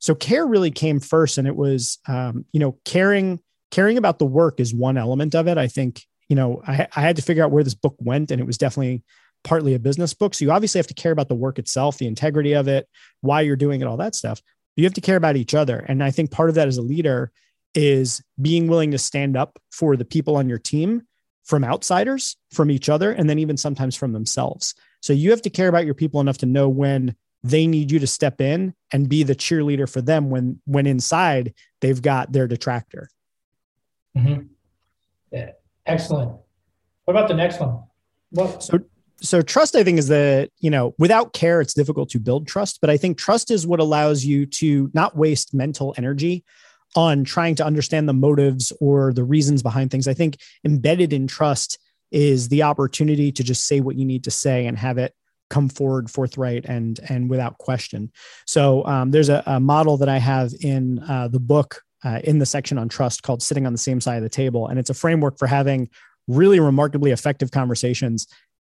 So 0.00 0.14
care 0.14 0.46
really 0.46 0.70
came 0.70 1.00
first. 1.00 1.38
And 1.38 1.46
it 1.46 1.56
was, 1.56 1.98
um, 2.06 2.44
you 2.52 2.60
know, 2.60 2.78
caring, 2.84 3.40
caring 3.70 3.96
about 3.96 4.18
the 4.18 4.26
work 4.26 4.60
is 4.60 4.74
one 4.74 4.98
element 4.98 5.34
of 5.34 5.46
it. 5.46 5.56
I 5.56 5.68
think 5.68 6.04
you 6.30 6.36
know, 6.36 6.62
I, 6.66 6.86
I 6.94 7.00
had 7.00 7.16
to 7.16 7.22
figure 7.22 7.44
out 7.44 7.50
where 7.50 7.64
this 7.64 7.74
book 7.74 7.96
went, 7.98 8.30
and 8.30 8.40
it 8.40 8.46
was 8.46 8.56
definitely 8.56 9.02
partly 9.42 9.74
a 9.74 9.80
business 9.80 10.14
book. 10.14 10.32
So 10.32 10.44
you 10.44 10.52
obviously 10.52 10.78
have 10.78 10.86
to 10.86 10.94
care 10.94 11.12
about 11.12 11.28
the 11.28 11.34
work 11.34 11.58
itself, 11.58 11.98
the 11.98 12.06
integrity 12.06 12.52
of 12.52 12.68
it, 12.68 12.88
why 13.20 13.40
you're 13.40 13.56
doing 13.56 13.80
it, 13.80 13.86
all 13.86 13.96
that 13.96 14.14
stuff. 14.14 14.40
You 14.80 14.86
have 14.86 14.94
to 14.94 15.00
care 15.02 15.16
about 15.16 15.36
each 15.36 15.54
other. 15.54 15.78
And 15.78 16.02
I 16.02 16.10
think 16.10 16.30
part 16.30 16.48
of 16.48 16.54
that 16.54 16.68
as 16.68 16.78
a 16.78 16.82
leader 16.82 17.30
is 17.74 18.22
being 18.40 18.66
willing 18.66 18.90
to 18.92 18.98
stand 18.98 19.36
up 19.36 19.58
for 19.70 19.94
the 19.94 20.06
people 20.06 20.36
on 20.36 20.48
your 20.48 20.58
team 20.58 21.02
from 21.44 21.64
outsiders, 21.64 22.36
from 22.50 22.70
each 22.70 22.88
other, 22.88 23.12
and 23.12 23.28
then 23.28 23.38
even 23.38 23.56
sometimes 23.56 23.94
from 23.94 24.12
themselves. 24.12 24.74
So 25.02 25.12
you 25.12 25.30
have 25.30 25.42
to 25.42 25.50
care 25.50 25.68
about 25.68 25.84
your 25.84 25.94
people 25.94 26.20
enough 26.20 26.38
to 26.38 26.46
know 26.46 26.68
when 26.68 27.14
they 27.42 27.66
need 27.66 27.90
you 27.90 27.98
to 27.98 28.06
step 28.06 28.40
in 28.40 28.74
and 28.90 29.08
be 29.08 29.22
the 29.22 29.34
cheerleader 29.34 29.90
for 29.90 30.00
them 30.00 30.30
when 30.30 30.60
when 30.64 30.86
inside 30.86 31.54
they've 31.80 32.00
got 32.00 32.32
their 32.32 32.46
detractor. 32.46 33.08
Mm-hmm. 34.16 34.46
Yeah. 35.30 35.50
Excellent. 35.86 36.32
What 37.04 37.16
about 37.16 37.28
the 37.28 37.34
next 37.34 37.60
one? 37.60 37.82
What? 38.30 38.62
So, 38.62 38.78
so 39.22 39.42
trust, 39.42 39.76
I 39.76 39.84
think, 39.84 39.98
is 39.98 40.08
the, 40.08 40.50
you 40.60 40.70
know, 40.70 40.94
without 40.98 41.32
care, 41.32 41.60
it's 41.60 41.74
difficult 41.74 42.08
to 42.10 42.18
build 42.18 42.46
trust. 42.46 42.80
But 42.80 42.90
I 42.90 42.96
think 42.96 43.18
trust 43.18 43.50
is 43.50 43.66
what 43.66 43.80
allows 43.80 44.24
you 44.24 44.46
to 44.46 44.90
not 44.94 45.16
waste 45.16 45.54
mental 45.54 45.94
energy 45.96 46.44
on 46.96 47.24
trying 47.24 47.54
to 47.56 47.64
understand 47.64 48.08
the 48.08 48.12
motives 48.12 48.72
or 48.80 49.12
the 49.12 49.24
reasons 49.24 49.62
behind 49.62 49.90
things. 49.90 50.08
I 50.08 50.14
think 50.14 50.38
embedded 50.64 51.12
in 51.12 51.26
trust 51.26 51.78
is 52.10 52.48
the 52.48 52.62
opportunity 52.62 53.30
to 53.32 53.44
just 53.44 53.66
say 53.66 53.80
what 53.80 53.96
you 53.96 54.04
need 54.04 54.24
to 54.24 54.30
say 54.30 54.66
and 54.66 54.76
have 54.76 54.98
it 54.98 55.14
come 55.48 55.68
forward 55.68 56.10
forthright 56.10 56.64
and 56.64 57.00
and 57.08 57.28
without 57.28 57.58
question. 57.58 58.10
So 58.46 58.84
um, 58.86 59.10
there's 59.10 59.28
a, 59.28 59.42
a, 59.46 59.60
model 59.60 59.96
that 59.96 60.08
I 60.08 60.18
have 60.18 60.52
in 60.60 61.00
uh, 61.00 61.28
the 61.28 61.40
book 61.40 61.82
uh, 62.04 62.20
in 62.24 62.38
the 62.38 62.46
section 62.46 62.78
on 62.78 62.88
trust 62.88 63.22
called 63.22 63.42
Sitting 63.42 63.66
on 63.66 63.72
the 63.72 63.78
Same 63.78 64.00
Side 64.00 64.16
of 64.16 64.22
the 64.22 64.28
Table. 64.28 64.68
And 64.68 64.78
it's 64.78 64.90
a 64.90 64.94
framework 64.94 65.38
for 65.38 65.46
having 65.46 65.90
really 66.28 66.60
remarkably 66.60 67.10
effective 67.10 67.50
conversations 67.50 68.26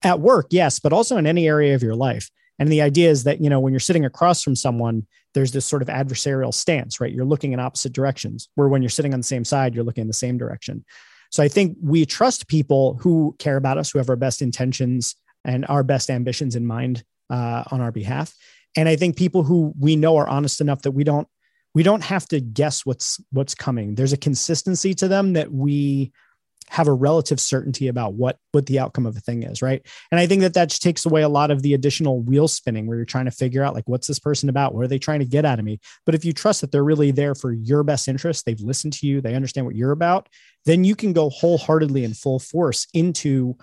at 0.05 0.21
work, 0.21 0.47
yes, 0.51 0.79
but 0.79 0.93
also 0.93 1.17
in 1.17 1.27
any 1.27 1.47
area 1.47 1.75
of 1.75 1.83
your 1.83 1.95
life. 1.95 2.31
And 2.59 2.71
the 2.71 2.83
idea 2.83 3.11
is 3.11 3.25
that, 3.25 3.41
you 3.41 3.51
know, 3.51 3.61
when 3.61 3.73
you're 3.73 3.81
sitting 3.81 4.05
across 4.05 4.43
from 4.43 4.55
someone, 4.55 5.07
there's 5.35 5.53
this 5.53 5.65
sort 5.65 5.83
of 5.83 5.89
adversarial 5.89 6.53
stance, 6.53 7.01
right? 7.01 7.13
You're 7.13 7.25
looking 7.25 7.53
in 7.53 7.61
opposite 7.61 7.93
directions, 7.93 8.49
where 8.55 8.69
when 8.69 8.83
you're 8.83 8.89
sitting 8.89 9.15
on 9.15 9.21
the 9.21 9.25
same 9.25 9.45
side, 9.45 9.75
you're 9.75 9.85
looking 9.85 10.03
in 10.03 10.09
the 10.09 10.15
same 10.15 10.39
direction. 10.39 10.85
So 11.31 11.43
I 11.43 11.49
think 11.49 11.79
we 11.83 12.05
trust 12.05 12.47
people 12.47 12.99
who 13.01 13.35
care 13.39 13.57
about 13.57 13.79
us, 13.79 13.91
who 13.91 13.99
have 13.99 14.11
our 14.11 14.17
best 14.17 14.43
intentions 14.43 15.17
and 15.45 15.65
our 15.69 15.83
best 15.83 16.11
ambitions 16.11 16.55
in 16.55 16.67
mind 16.67 17.05
uh, 17.31 17.65
on 17.71 17.81
our 17.81 17.91
behalf. 17.91 18.35
And 18.77 18.89
I 18.89 18.97
think 18.97 19.17
people 19.17 19.43
who 19.43 19.73
we 19.79 19.97
know 19.97 20.17
are 20.17 20.29
honest 20.29 20.61
enough 20.61 20.83
that 20.83 20.93
we 20.93 21.05
don't 21.05 21.29
we 21.75 21.83
don't 21.83 22.03
have 22.03 22.27
to 22.29 22.41
guess 22.41 22.85
what's 22.85 23.19
what's 23.31 23.55
coming 23.55 23.95
there's 23.95 24.13
a 24.13 24.19
consistency 24.19 24.95
to 24.95 25.09
them 25.09 25.33
that 25.33 25.51
we 25.51 26.13
have 26.73 26.89
a 26.89 26.93
relative 26.93 27.39
certainty 27.39 27.89
about 27.89 28.15
what 28.15 28.39
what 28.53 28.67
the 28.67 28.79
outcome 28.79 29.05
of 29.05 29.17
a 29.17 29.21
thing 29.21 29.43
is 29.43 29.61
right 29.61 29.87
and 30.11 30.19
i 30.19 30.27
think 30.27 30.41
that 30.41 30.55
that 30.55 30.71
takes 30.71 31.05
away 31.05 31.23
a 31.23 31.29
lot 31.29 31.51
of 31.51 31.63
the 31.63 31.75
additional 31.75 32.21
wheel 32.23 32.49
spinning 32.49 32.87
where 32.87 32.97
you're 32.97 33.05
trying 33.05 33.27
to 33.27 33.31
figure 33.31 33.63
out 33.63 33.75
like 33.75 33.87
what's 33.87 34.07
this 34.07 34.19
person 34.19 34.49
about 34.49 34.75
what 34.75 34.83
are 34.83 34.89
they 34.89 34.99
trying 34.99 35.21
to 35.21 35.27
get 35.27 35.45
out 35.45 35.59
of 35.59 35.65
me 35.65 35.79
but 36.07 36.15
if 36.15 36.25
you 36.25 36.33
trust 36.33 36.63
that 36.63 36.73
they're 36.73 36.83
really 36.83 37.11
there 37.11 37.35
for 37.35 37.53
your 37.53 37.83
best 37.83 38.09
interest 38.09 38.47
they've 38.47 38.61
listened 38.61 38.93
to 38.93 39.07
you 39.07 39.21
they 39.21 39.35
understand 39.35 39.67
what 39.67 39.77
you're 39.77 39.93
about 39.93 40.29
then 40.65 40.83
you 40.83 40.97
can 40.97 41.13
go 41.13 41.29
wholeheartedly 41.29 42.05
and 42.05 42.17
full 42.17 42.39
force 42.39 42.87
into 42.95 43.55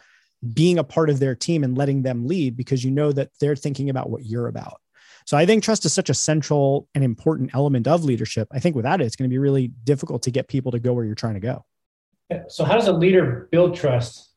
being 0.54 0.78
a 0.78 0.84
part 0.84 1.10
of 1.10 1.20
their 1.20 1.36
team 1.36 1.64
and 1.64 1.78
letting 1.78 2.02
them 2.04 2.26
lead 2.26 2.56
because 2.56 2.84
you 2.84 2.92
know 2.92 3.12
that 3.12 3.30
they're 3.42 3.56
thinking 3.56 3.90
about 3.90 4.10
what 4.10 4.26
you're 4.26 4.48
about. 4.48 4.80
So 5.26 5.38
I 5.38 5.46
think 5.46 5.64
trust 5.64 5.86
is 5.86 5.94
such 5.94 6.10
a 6.10 6.14
central 6.14 6.88
and 6.96 7.04
important 7.04 7.52
element 7.54 7.88
of 7.88 8.04
leadership. 8.04 8.48
I 8.52 8.60
think 8.60 8.76
without 8.76 9.02
it, 9.02 9.06
it's 9.06 9.16
going 9.16 9.30
to 9.30 9.34
be 9.34 9.38
really 9.38 9.68
difficult 9.84 10.24
to 10.24 10.32
get 10.32 10.48
people 10.48 10.72
to 10.72 10.80
go 10.80 10.94
where 10.94 11.06
you're 11.06 11.16
trying 11.16 11.36
to 11.36 11.40
go. 11.40 11.66
So, 12.48 12.64
how 12.64 12.76
does 12.76 12.88
a 12.88 12.94
leader 12.94 13.48
build 13.52 13.76
trust? 13.76 14.30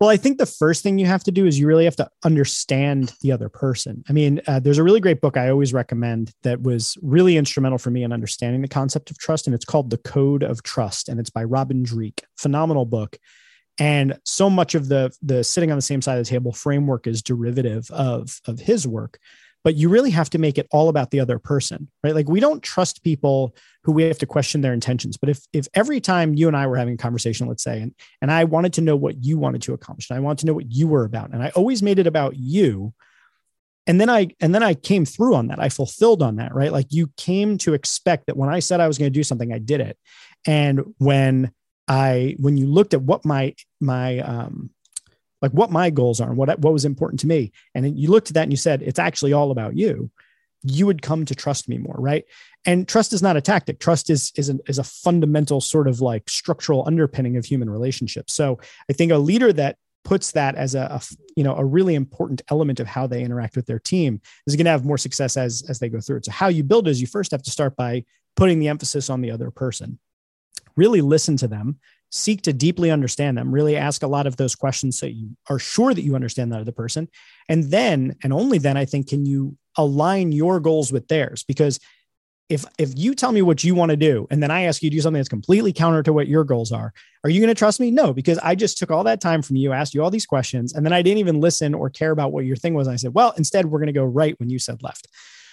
Well, 0.00 0.10
I 0.10 0.16
think 0.16 0.38
the 0.38 0.46
first 0.46 0.82
thing 0.82 0.98
you 0.98 1.06
have 1.06 1.24
to 1.24 1.30
do 1.30 1.46
is 1.46 1.58
you 1.58 1.66
really 1.66 1.84
have 1.84 1.96
to 1.96 2.10
understand 2.24 3.14
the 3.22 3.32
other 3.32 3.48
person. 3.48 4.04
I 4.08 4.12
mean, 4.12 4.40
uh, 4.46 4.60
there's 4.60 4.78
a 4.78 4.82
really 4.82 5.00
great 5.00 5.20
book 5.20 5.36
I 5.36 5.48
always 5.48 5.72
recommend 5.72 6.32
that 6.42 6.60
was 6.60 6.98
really 7.00 7.36
instrumental 7.36 7.78
for 7.78 7.90
me 7.90 8.02
in 8.02 8.12
understanding 8.12 8.60
the 8.60 8.68
concept 8.68 9.10
of 9.10 9.18
trust, 9.18 9.46
and 9.46 9.54
it's 9.54 9.64
called 9.64 9.90
The 9.90 9.98
Code 9.98 10.42
of 10.42 10.62
Trust, 10.62 11.08
and 11.08 11.20
it's 11.20 11.30
by 11.30 11.44
Robin 11.44 11.82
Dreeke. 11.82 12.24
Phenomenal 12.36 12.84
book. 12.84 13.16
And 13.78 14.18
so 14.24 14.50
much 14.50 14.74
of 14.74 14.88
the 14.88 15.12
the 15.22 15.42
sitting 15.42 15.70
on 15.72 15.78
the 15.78 15.82
same 15.82 16.02
side 16.02 16.18
of 16.18 16.24
the 16.24 16.30
table 16.30 16.52
framework 16.52 17.06
is 17.06 17.22
derivative 17.22 17.90
of 17.90 18.40
of 18.46 18.60
his 18.60 18.86
work 18.86 19.18
but 19.64 19.74
you 19.74 19.88
really 19.88 20.10
have 20.10 20.30
to 20.30 20.38
make 20.38 20.58
it 20.58 20.68
all 20.70 20.88
about 20.88 21.10
the 21.10 21.20
other 21.20 21.38
person 21.38 21.88
right? 22.02 22.14
Like 22.14 22.28
we 22.28 22.40
don't 22.40 22.62
trust 22.62 23.02
people 23.02 23.56
who 23.82 23.92
we 23.92 24.04
have 24.04 24.18
to 24.18 24.26
question 24.26 24.60
their 24.60 24.72
intentions 24.72 25.16
but 25.16 25.28
if 25.28 25.46
if 25.52 25.66
every 25.74 26.00
time 26.00 26.34
you 26.34 26.46
and 26.48 26.56
i 26.56 26.66
were 26.66 26.76
having 26.76 26.94
a 26.94 26.98
conversation 26.98 27.48
let's 27.48 27.62
say 27.62 27.80
and 27.80 27.94
and 28.22 28.30
i 28.30 28.44
wanted 28.44 28.72
to 28.74 28.80
know 28.80 28.96
what 28.96 29.22
you 29.22 29.38
wanted 29.38 29.62
to 29.62 29.72
accomplish 29.72 30.08
and 30.10 30.16
i 30.16 30.20
wanted 30.20 30.38
to 30.38 30.46
know 30.46 30.54
what 30.54 30.70
you 30.70 30.86
were 30.86 31.04
about 31.04 31.30
and 31.30 31.42
i 31.42 31.50
always 31.50 31.82
made 31.82 31.98
it 31.98 32.06
about 32.06 32.36
you 32.36 32.92
and 33.86 34.00
then 34.00 34.08
i 34.08 34.28
and 34.40 34.54
then 34.54 34.62
i 34.62 34.74
came 34.74 35.04
through 35.04 35.34
on 35.34 35.48
that 35.48 35.60
i 35.60 35.68
fulfilled 35.68 36.22
on 36.22 36.36
that 36.36 36.54
right? 36.54 36.72
Like 36.72 36.86
you 36.90 37.10
came 37.16 37.58
to 37.58 37.74
expect 37.74 38.26
that 38.26 38.36
when 38.36 38.48
i 38.48 38.60
said 38.60 38.80
i 38.80 38.88
was 38.88 38.98
going 38.98 39.12
to 39.12 39.18
do 39.18 39.22
something 39.22 39.52
i 39.52 39.58
did 39.58 39.80
it. 39.80 39.98
And 40.46 40.94
when 40.98 41.52
i 41.88 42.36
when 42.38 42.56
you 42.56 42.66
looked 42.66 42.94
at 42.94 43.02
what 43.02 43.24
my 43.24 43.54
my 43.80 44.20
um 44.20 44.70
like 45.44 45.52
what 45.52 45.70
my 45.70 45.90
goals 45.90 46.22
are 46.22 46.30
and 46.30 46.38
what 46.38 46.58
what 46.58 46.72
was 46.72 46.86
important 46.86 47.20
to 47.20 47.26
me. 47.26 47.52
And 47.74 47.98
you 47.98 48.10
looked 48.10 48.28
at 48.28 48.34
that 48.34 48.44
and 48.44 48.52
you 48.52 48.56
said 48.56 48.80
it's 48.80 48.98
actually 48.98 49.34
all 49.34 49.50
about 49.50 49.76
you. 49.76 50.10
You 50.62 50.86
would 50.86 51.02
come 51.02 51.26
to 51.26 51.34
trust 51.34 51.68
me 51.68 51.76
more 51.76 51.96
right? 51.98 52.24
And 52.64 52.88
trust 52.88 53.12
is 53.12 53.20
not 53.20 53.36
a 53.36 53.42
tactic. 53.42 53.78
Trust 53.78 54.08
is 54.08 54.32
is, 54.36 54.48
an, 54.48 54.60
is 54.66 54.78
a 54.78 54.84
fundamental 54.84 55.60
sort 55.60 55.86
of 55.86 56.00
like 56.00 56.30
structural 56.30 56.84
underpinning 56.86 57.36
of 57.36 57.44
human 57.44 57.68
relationships. 57.68 58.32
So 58.32 58.58
i 58.88 58.94
think 58.94 59.12
a 59.12 59.18
leader 59.18 59.52
that 59.52 59.76
puts 60.02 60.32
that 60.32 60.54
as 60.54 60.74
a, 60.74 60.84
a, 60.98 61.00
you 61.36 61.44
know 61.44 61.56
a 61.56 61.64
really 61.64 61.94
important 61.94 62.40
element 62.48 62.80
of 62.80 62.86
how 62.86 63.06
they 63.06 63.22
interact 63.22 63.54
with 63.54 63.66
their 63.66 63.78
team 63.78 64.20
is 64.46 64.56
going 64.56 64.64
to 64.64 64.70
have 64.70 64.84
more 64.84 64.98
success 64.98 65.36
as 65.36 65.62
as 65.68 65.78
they 65.78 65.90
go 65.90 66.00
through 66.00 66.18
it. 66.18 66.24
So 66.24 66.32
how 66.32 66.48
you 66.48 66.64
build 66.64 66.88
is 66.88 67.02
you 67.02 67.06
first 67.06 67.32
have 67.32 67.42
to 67.42 67.50
start 67.50 67.76
by 67.76 68.04
putting 68.34 68.58
the 68.60 68.68
emphasis 68.68 69.10
on 69.10 69.20
the 69.20 69.30
other 69.30 69.50
person. 69.50 69.98
Really 70.74 71.02
listen 71.02 71.36
to 71.38 71.48
them 71.48 71.78
seek 72.14 72.42
to 72.42 72.52
deeply 72.52 72.92
understand 72.92 73.36
them, 73.36 73.50
really 73.50 73.76
ask 73.76 74.04
a 74.04 74.06
lot 74.06 74.28
of 74.28 74.36
those 74.36 74.54
questions 74.54 74.96
so 74.96 75.04
you 75.04 75.30
are 75.50 75.58
sure 75.58 75.92
that 75.92 76.04
you 76.04 76.14
understand 76.14 76.52
that 76.52 76.60
other 76.60 76.70
person. 76.70 77.08
And 77.48 77.64
then, 77.72 78.14
and 78.22 78.32
only 78.32 78.58
then, 78.58 78.76
I 78.76 78.84
think, 78.84 79.08
can 79.08 79.26
you 79.26 79.56
align 79.76 80.30
your 80.30 80.60
goals 80.60 80.92
with 80.92 81.08
theirs. 81.08 81.42
Because 81.42 81.80
if 82.48 82.64
if 82.78 82.90
you 82.94 83.16
tell 83.16 83.32
me 83.32 83.42
what 83.42 83.64
you 83.64 83.74
want 83.74 83.90
to 83.90 83.96
do 83.96 84.28
and 84.30 84.40
then 84.40 84.52
I 84.52 84.64
ask 84.64 84.80
you 84.80 84.90
to 84.90 84.96
do 84.96 85.00
something 85.00 85.18
that's 85.18 85.28
completely 85.28 85.72
counter 85.72 86.04
to 86.04 86.12
what 86.12 86.28
your 86.28 86.44
goals 86.44 86.70
are, 86.70 86.92
are 87.24 87.30
you 87.30 87.40
going 87.40 87.48
to 87.48 87.58
trust 87.58 87.80
me? 87.80 87.90
No, 87.90 88.12
because 88.12 88.38
I 88.38 88.54
just 88.54 88.78
took 88.78 88.92
all 88.92 89.02
that 89.04 89.20
time 89.20 89.42
from 89.42 89.56
you, 89.56 89.72
asked 89.72 89.92
you 89.92 90.04
all 90.04 90.10
these 90.10 90.26
questions, 90.26 90.72
and 90.72 90.86
then 90.86 90.92
I 90.92 91.02
didn't 91.02 91.18
even 91.18 91.40
listen 91.40 91.74
or 91.74 91.90
care 91.90 92.12
about 92.12 92.30
what 92.30 92.44
your 92.44 92.56
thing 92.56 92.74
was. 92.74 92.86
And 92.86 92.94
I 92.94 92.96
said, 92.96 93.14
well, 93.14 93.34
instead, 93.36 93.66
we're 93.66 93.80
going 93.80 93.86
to 93.88 93.92
go 93.92 94.04
right 94.04 94.38
when 94.38 94.50
you 94.50 94.60
said 94.60 94.84
left. 94.84 95.08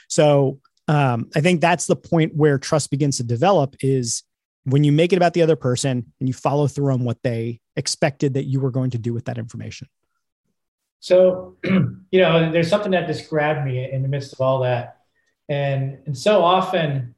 So 0.09 0.59
um, 0.87 1.31
I 1.33 1.41
think 1.41 1.59
that's 1.59 1.87
the 1.87 1.95
point 1.95 2.35
where 2.35 2.59
trust 2.59 2.91
begins 2.91 3.17
to 3.17 3.23
develop 3.23 3.77
is 3.79 4.23
when 4.63 4.83
you 4.83 4.91
make 4.91 5.11
it 5.11 5.17
about 5.17 5.33
the 5.33 5.41
other 5.41 5.55
person 5.55 6.13
and 6.19 6.29
you 6.29 6.33
follow 6.33 6.67
through 6.67 6.93
on 6.93 7.03
what 7.03 7.21
they 7.23 7.59
expected 7.75 8.35
that 8.35 8.43
you 8.43 8.59
were 8.59 8.71
going 8.71 8.91
to 8.91 8.97
do 8.97 9.13
with 9.13 9.25
that 9.25 9.37
information. 9.37 9.87
So, 10.99 11.57
you 11.63 12.19
know, 12.19 12.51
there's 12.51 12.69
something 12.69 12.91
that 12.91 13.07
just 13.07 13.29
grabbed 13.29 13.65
me 13.65 13.89
in 13.91 14.03
the 14.03 14.07
midst 14.07 14.33
of 14.33 14.41
all 14.41 14.61
that. 14.61 14.99
And, 15.49 15.97
and 16.05 16.17
so 16.17 16.43
often, 16.43 17.15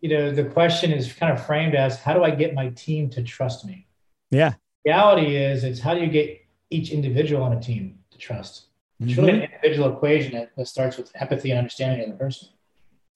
you 0.00 0.08
know, 0.08 0.32
the 0.32 0.44
question 0.44 0.92
is 0.92 1.12
kind 1.12 1.32
of 1.32 1.44
framed 1.44 1.74
as 1.74 1.98
how 1.98 2.14
do 2.14 2.24
I 2.24 2.30
get 2.30 2.54
my 2.54 2.70
team 2.70 3.10
to 3.10 3.22
trust 3.22 3.66
me? 3.66 3.86
Yeah. 4.30 4.54
reality 4.84 5.36
is, 5.36 5.62
it's 5.64 5.78
how 5.78 5.94
do 5.94 6.00
you 6.00 6.08
get 6.08 6.40
each 6.70 6.90
individual 6.90 7.42
on 7.42 7.52
a 7.52 7.60
team 7.60 7.98
to 8.10 8.18
trust? 8.18 8.68
It's 8.98 9.16
really 9.16 9.32
mm-hmm. 9.32 9.42
an 9.42 9.50
individual 9.52 9.92
equation 9.92 10.32
that, 10.34 10.52
that 10.56 10.68
starts 10.68 10.96
with 10.96 11.10
empathy 11.16 11.50
and 11.50 11.58
understanding 11.58 12.02
of 12.04 12.10
the 12.10 12.16
person. 12.16 12.48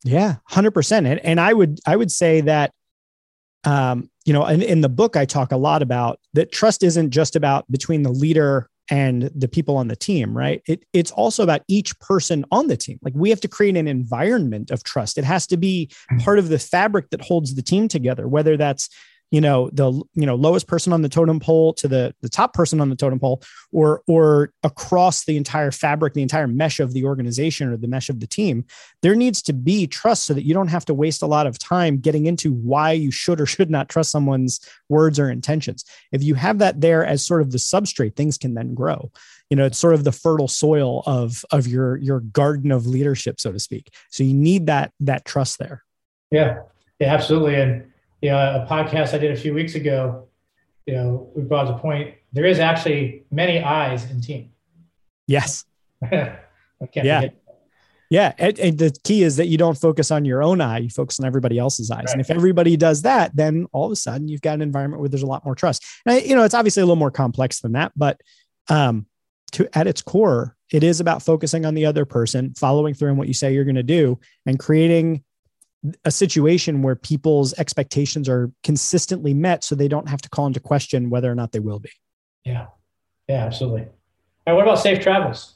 Yeah, 0.04 0.36
hundred 0.44 0.72
percent. 0.72 1.06
And 1.06 1.20
and 1.20 1.40
I 1.40 1.52
would 1.52 1.80
I 1.86 1.96
would 1.96 2.10
say 2.10 2.40
that 2.42 2.70
um, 3.66 4.08
you 4.25 4.32
know, 4.32 4.46
in, 4.46 4.62
in 4.62 4.80
the 4.80 4.88
book, 4.88 5.16
I 5.16 5.25
talk 5.25 5.52
a 5.52 5.56
lot 5.56 5.82
about 5.82 6.20
that 6.35 6.52
trust 6.52 6.82
isn't 6.82 7.11
just 7.11 7.37
about 7.37 7.70
between 7.70 8.02
the 8.02 8.11
leader 8.11 8.70
and 8.88 9.30
the 9.35 9.49
people 9.49 9.76
on 9.76 9.88
the 9.88 9.96
team, 9.96 10.37
right? 10.37 10.62
It, 10.68 10.85
it's 10.92 11.11
also 11.11 11.42
about 11.42 11.62
each 11.66 11.99
person 11.99 12.44
on 12.52 12.68
the 12.68 12.76
team. 12.76 13.00
Like 13.02 13.14
we 13.16 13.30
have 13.30 13.40
to 13.40 13.49
create 13.49 13.76
an 13.76 13.88
environment 13.88 14.70
of 14.70 14.85
trust. 14.85 15.18
It 15.18 15.25
has 15.25 15.46
to 15.49 15.56
be 15.56 15.90
mm. 16.12 16.25
part 16.25 16.38
of 16.38 16.49
the 16.49 16.58
fabric 16.58 17.11
that 17.11 17.20
holds 17.20 17.56
the 17.56 17.62
team 17.62 17.88
together, 17.88 18.28
whether 18.28 18.56
that's 18.56 18.88
you 19.30 19.40
know 19.40 19.71
the 19.73 19.92
you 20.14 20.26
know 20.26 20.35
lowest 20.35 20.66
person 20.66 20.92
on 20.92 21.02
the 21.02 21.09
totem 21.09 21.40
pole 21.40 21.73
to 21.75 21.88
the 21.88 22.14
the 22.21 22.28
top 22.28 22.54
person 22.54 22.80
on 22.80 22.90
the 22.90 22.97
totem 22.97 23.18
pole 23.18 23.42
or 23.73 24.02
or 24.06 24.52
across 24.62 25.25
the 25.25 25.37
entire 25.37 25.71
fabric 25.71 26.14
the 26.14 26.23
entire 26.23 26.47
mesh 26.47 26.80
of 26.80 26.92
the 26.92 27.04
organization 27.04 27.68
or 27.68 27.76
the 27.76 27.88
mesh 27.88 28.09
of 28.09 28.21
the 28.21 28.26
team 28.26 28.64
there 29.02 29.14
needs 29.14 29.42
to 29.42 29.52
be 29.52 29.87
trust 29.87 30.26
so 30.26 30.35
that 30.35 30.45
you 30.45 30.54
don't 30.54 30.68
have 30.68 30.85
to 30.85 30.95
waste 30.95 31.23
a 31.23 31.26
lot 31.26 31.47
of 31.47 31.59
time 31.59 31.99
getting 31.99 32.26
into 32.26 32.52
why 32.52 32.92
you 32.92 33.11
should 33.11 33.40
or 33.40 33.47
should 33.47 33.71
not 33.71 33.88
trust 33.88 34.11
someone's 34.11 34.61
words 34.88 35.18
or 35.18 35.30
intentions. 35.30 35.85
If 36.12 36.23
you 36.23 36.35
have 36.35 36.59
that 36.59 36.80
there 36.80 37.04
as 37.04 37.26
sort 37.26 37.42
of 37.42 37.52
the 37.52 37.59
substrate 37.59 38.16
things 38.16 38.38
can 38.38 38.54
then 38.54 38.75
grow. 38.75 39.11
You 39.50 39.56
know 39.56 39.64
it's 39.64 39.78
sort 39.78 39.95
of 39.95 40.04
the 40.04 40.12
fertile 40.12 40.49
soil 40.49 41.02
of 41.06 41.45
of 41.52 41.66
your 41.66 41.97
your 41.99 42.21
garden 42.21 42.73
of 42.73 42.87
leadership 42.87 43.40
so 43.40 43.52
to 43.52 43.61
speak. 43.61 43.92
So 44.11 44.25
you 44.25 44.35
need 44.35 44.66
that 44.66 44.92
that 45.00 45.25
trust 45.25 45.59
there. 45.59 45.83
Yeah 46.30 46.62
yeah 46.99 47.14
absolutely. 47.14 47.54
And 47.56 47.86
you 48.23 48.30
know, 48.30 48.38
a 48.38 48.66
podcast 48.68 49.14
I 49.14 49.18
did 49.18 49.32
a 49.32 49.37
few 49.37 49.54
weeks 49.54 49.75
ago, 49.75 50.28
you 50.87 50.94
know, 50.94 51.30
we 51.35 51.42
brought 51.42 51.66
the 51.66 51.75
point 51.75 52.14
there 52.32 52.44
is 52.44 52.58
actually 52.58 53.25
many 53.30 53.62
eyes 53.62 54.11
in 54.11 54.20
team. 54.20 54.50
Yes. 55.26 55.64
yeah. 56.12 57.28
Yeah. 58.08 58.32
And, 58.38 58.58
and, 58.61 58.78
the 58.78 58.96
key 59.02 59.25
is 59.25 59.37
that 59.37 59.46
you 59.46 59.58
don't 59.58 59.76
focus 59.76 60.12
on 60.12 60.25
your 60.25 60.42
own 60.42 60.61
eye, 60.61 60.78
you 60.78 60.90
focus 60.90 61.18
on 61.18 61.26
everybody 61.26 61.58
else's 61.58 61.90
eyes. 61.90 62.04
Right. 62.06 62.12
And 62.12 62.20
if 62.20 62.30
everybody 62.30 62.76
does 62.76 63.02
that, 63.02 63.35
then 63.35 63.66
all 63.73 63.87
of 63.87 63.92
a 63.92 63.96
sudden 63.96 64.28
you've 64.28 64.42
got 64.42 64.54
an 64.54 64.62
environment 64.62 65.00
where 65.00 65.08
there's 65.08 65.25
a 65.25 65.26
lot 65.26 65.44
more 65.44 65.56
trust. 65.56 65.85
And, 66.04 66.14
I, 66.14 66.18
you 66.20 66.37
know, 66.37 66.44
it's 66.44 66.54
obviously 66.54 66.82
a 66.82 66.87
little 66.87 66.94
more 66.94 67.11
complex 67.11 67.61
than 67.61 67.73
that, 67.73 67.90
but 67.96 68.20
um, 68.68 69.06
to 69.52 69.68
at 69.76 69.87
its 69.87 70.02
core, 70.02 70.56
it 70.73 70.85
is 70.85 71.00
about 71.00 71.23
focusing 71.23 71.64
on 71.64 71.75
the 71.75 71.87
other 71.87 72.04
person, 72.04 72.54
following 72.54 72.94
through 72.94 73.11
on 73.11 73.16
what 73.16 73.28
you 73.28 73.35
say 73.35 73.54
you're 73.54 73.64
going 73.64 73.76
to 73.76 73.82
do, 73.82 74.18
and 74.44 74.58
creating 74.58 75.25
a 76.04 76.11
situation 76.11 76.83
where 76.83 76.97
people's 76.97 77.54
expectations 77.54 78.28
are 78.28 78.50
consistently 78.62 79.35
met 79.35 79.64
so 79.64 79.75
they 79.75 79.88
don't 79.88 80.09
have 80.09 80.21
to 80.23 80.28
call 80.28 80.47
into 80.47 80.61
question 80.61 81.11
whether 81.11 81.30
or 81.30 81.35
not 81.35 81.52
they 81.52 81.61
will 81.61 81.78
be. 81.78 81.90
Yeah. 82.45 82.66
Yeah, 83.28 83.45
absolutely. 83.45 83.87
And 84.47 84.56
what 84.56 84.62
about 84.62 84.78
safe 84.78 85.00
travels? 85.00 85.54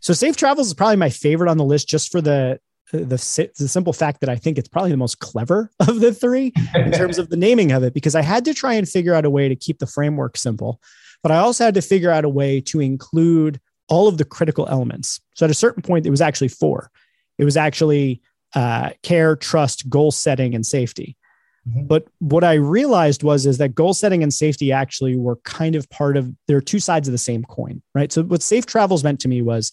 So 0.00 0.12
safe 0.12 0.36
travels 0.36 0.66
is 0.66 0.74
probably 0.74 0.96
my 0.96 1.10
favorite 1.10 1.48
on 1.48 1.56
the 1.56 1.64
list 1.64 1.88
just 1.88 2.10
for 2.10 2.20
the 2.20 2.58
the, 2.90 3.50
the 3.58 3.68
simple 3.68 3.94
fact 3.94 4.20
that 4.20 4.28
I 4.28 4.36
think 4.36 4.58
it's 4.58 4.68
probably 4.68 4.90
the 4.90 4.98
most 4.98 5.18
clever 5.18 5.70
of 5.80 6.00
the 6.00 6.12
three 6.12 6.52
in 6.74 6.92
terms 6.92 7.18
of 7.18 7.30
the 7.30 7.36
naming 7.36 7.72
of 7.72 7.82
it, 7.82 7.94
because 7.94 8.14
I 8.14 8.20
had 8.20 8.44
to 8.44 8.52
try 8.52 8.74
and 8.74 8.86
figure 8.86 9.14
out 9.14 9.24
a 9.24 9.30
way 9.30 9.48
to 9.48 9.56
keep 9.56 9.78
the 9.78 9.86
framework 9.86 10.36
simple, 10.36 10.78
but 11.22 11.32
I 11.32 11.38
also 11.38 11.64
had 11.64 11.74
to 11.74 11.80
figure 11.80 12.10
out 12.10 12.26
a 12.26 12.28
way 12.28 12.60
to 12.62 12.80
include 12.80 13.60
all 13.88 14.08
of 14.08 14.18
the 14.18 14.24
critical 14.24 14.68
elements. 14.68 15.20
So 15.34 15.44
at 15.44 15.50
a 15.50 15.54
certain 15.54 15.82
point, 15.82 16.06
it 16.06 16.10
was 16.10 16.20
actually 16.20 16.48
four. 16.48 16.90
It 17.38 17.44
was 17.44 17.56
actually 17.56 18.20
uh, 18.54 18.90
care, 19.02 19.36
trust, 19.36 19.88
goal 19.88 20.10
setting, 20.10 20.54
and 20.54 20.64
safety. 20.64 21.16
Mm-hmm. 21.68 21.86
But 21.86 22.06
what 22.18 22.44
I 22.44 22.54
realized 22.54 23.22
was 23.22 23.46
is 23.46 23.58
that 23.58 23.74
goal 23.74 23.94
setting 23.94 24.22
and 24.22 24.32
safety 24.32 24.72
actually 24.72 25.16
were 25.16 25.36
kind 25.44 25.76
of 25.76 25.88
part 25.90 26.16
of 26.16 26.32
they're 26.48 26.60
two 26.60 26.80
sides 26.80 27.06
of 27.08 27.12
the 27.12 27.18
same 27.18 27.44
coin, 27.44 27.82
right? 27.94 28.10
So 28.10 28.24
what 28.24 28.42
safe 28.42 28.66
travels 28.66 29.04
meant 29.04 29.20
to 29.20 29.28
me 29.28 29.42
was 29.42 29.72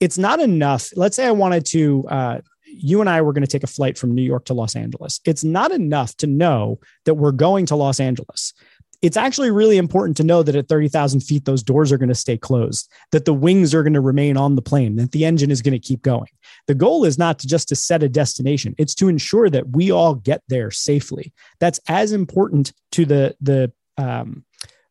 it's 0.00 0.18
not 0.18 0.40
enough. 0.40 0.90
Let's 0.96 1.16
say 1.16 1.26
I 1.26 1.32
wanted 1.32 1.66
to 1.66 2.06
uh, 2.08 2.40
you 2.64 3.00
and 3.00 3.10
I 3.10 3.20
were 3.20 3.32
going 3.32 3.44
to 3.44 3.50
take 3.50 3.62
a 3.62 3.68
flight 3.68 3.98
from 3.98 4.14
New 4.14 4.22
York 4.22 4.46
to 4.46 4.54
Los 4.54 4.74
Angeles. 4.74 5.20
It's 5.24 5.44
not 5.44 5.72
enough 5.72 6.16
to 6.18 6.26
know 6.26 6.80
that 7.04 7.14
we're 7.14 7.32
going 7.32 7.66
to 7.66 7.76
Los 7.76 8.00
Angeles 8.00 8.54
it's 9.02 9.16
actually 9.16 9.50
really 9.50 9.78
important 9.78 10.16
to 10.16 10.24
know 10.24 10.44
that 10.44 10.54
at 10.54 10.68
30,000 10.68 11.20
feet, 11.20 11.44
those 11.44 11.62
doors 11.62 11.90
are 11.90 11.98
going 11.98 12.08
to 12.08 12.14
stay 12.14 12.38
closed, 12.38 12.88
that 13.10 13.24
the 13.24 13.34
wings 13.34 13.74
are 13.74 13.82
going 13.82 13.92
to 13.92 14.00
remain 14.00 14.36
on 14.36 14.54
the 14.54 14.62
plane, 14.62 14.94
that 14.96 15.10
the 15.10 15.24
engine 15.24 15.50
is 15.50 15.60
going 15.60 15.72
to 15.72 15.78
keep 15.78 16.02
going. 16.02 16.28
The 16.68 16.74
goal 16.76 17.04
is 17.04 17.18
not 17.18 17.40
to 17.40 17.48
just 17.48 17.68
to 17.68 17.76
set 17.76 18.04
a 18.04 18.08
destination. 18.08 18.76
It's 18.78 18.94
to 18.96 19.08
ensure 19.08 19.50
that 19.50 19.70
we 19.70 19.90
all 19.90 20.14
get 20.14 20.42
there 20.48 20.70
safely. 20.70 21.32
That's 21.58 21.80
as 21.88 22.12
important 22.12 22.72
to 22.92 23.04
the, 23.04 23.36
the, 23.40 23.72
um, 23.98 24.44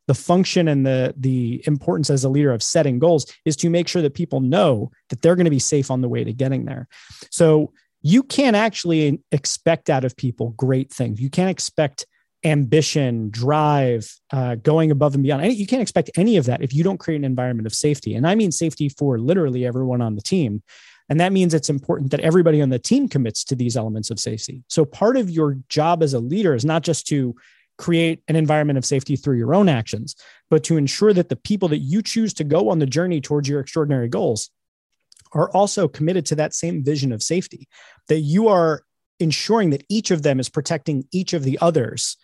the 0.07 0.15
function 0.15 0.67
and 0.67 0.85
the 0.85 1.13
the 1.15 1.63
importance 1.65 2.09
as 2.09 2.25
a 2.25 2.29
leader 2.29 2.51
of 2.51 2.61
setting 2.61 2.99
goals 2.99 3.25
is 3.45 3.55
to 3.55 3.69
make 3.69 3.87
sure 3.87 4.01
that 4.01 4.13
people 4.13 4.41
know 4.41 4.91
that 5.09 5.21
they're 5.21 5.37
going 5.37 5.45
to 5.45 5.51
be 5.51 5.59
safe 5.59 5.89
on 5.89 6.01
the 6.01 6.09
way 6.09 6.23
to 6.23 6.33
getting 6.33 6.65
there. 6.65 6.89
So 7.29 7.71
you 8.01 8.23
can't 8.23 8.55
actually 8.55 9.21
expect 9.31 9.89
out 9.89 10.03
of 10.03 10.17
people 10.17 10.49
great 10.49 10.91
things. 10.91 11.21
You 11.21 11.29
can't 11.29 11.49
expect 11.49 12.07
ambition, 12.43 13.29
drive, 13.29 14.13
uh, 14.31 14.55
going 14.55 14.91
above 14.91 15.13
and 15.13 15.23
beyond. 15.23 15.53
You 15.53 15.67
can't 15.67 15.81
expect 15.81 16.09
any 16.15 16.37
of 16.37 16.45
that 16.45 16.61
if 16.61 16.73
you 16.73 16.83
don't 16.83 16.99
create 16.99 17.17
an 17.17 17.25
environment 17.25 17.67
of 17.67 17.73
safety. 17.73 18.15
And 18.15 18.27
I 18.27 18.35
mean 18.35 18.51
safety 18.51 18.89
for 18.89 19.19
literally 19.19 19.65
everyone 19.65 20.01
on 20.01 20.15
the 20.15 20.21
team. 20.21 20.63
And 21.09 21.19
that 21.19 21.33
means 21.33 21.53
it's 21.53 21.69
important 21.69 22.11
that 22.11 22.21
everybody 22.21 22.61
on 22.61 22.69
the 22.69 22.79
team 22.79 23.09
commits 23.09 23.43
to 23.45 23.55
these 23.55 23.75
elements 23.75 24.09
of 24.09 24.19
safety. 24.19 24.63
So 24.69 24.85
part 24.85 25.17
of 25.17 25.29
your 25.29 25.57
job 25.67 26.01
as 26.01 26.13
a 26.13 26.19
leader 26.19 26.55
is 26.55 26.65
not 26.65 26.83
just 26.83 27.05
to 27.07 27.35
create 27.77 28.21
an 28.27 28.35
environment 28.35 28.77
of 28.77 28.85
safety 28.85 29.15
through 29.15 29.37
your 29.37 29.53
own 29.53 29.67
actions, 29.67 30.15
but 30.49 30.63
to 30.63 30.77
ensure 30.77 31.13
that 31.13 31.29
the 31.29 31.35
people 31.35 31.67
that 31.69 31.79
you 31.79 32.01
choose 32.01 32.33
to 32.35 32.43
go 32.43 32.69
on 32.69 32.79
the 32.79 32.85
journey 32.85 33.19
towards 33.19 33.49
your 33.49 33.59
extraordinary 33.59 34.07
goals 34.07 34.51
are 35.33 35.49
also 35.51 35.87
committed 35.87 36.25
to 36.27 36.35
that 36.35 36.53
same 36.53 36.83
vision 36.83 37.11
of 37.11 37.23
safety, 37.23 37.67
that 38.07 38.19
you 38.19 38.47
are 38.47 38.83
ensuring 39.19 39.69
that 39.71 39.83
each 39.89 40.11
of 40.11 40.23
them 40.23 40.39
is 40.39 40.49
protecting 40.49 41.05
each 41.11 41.33
of 41.33 41.43
the 41.43 41.57
others 41.59 42.17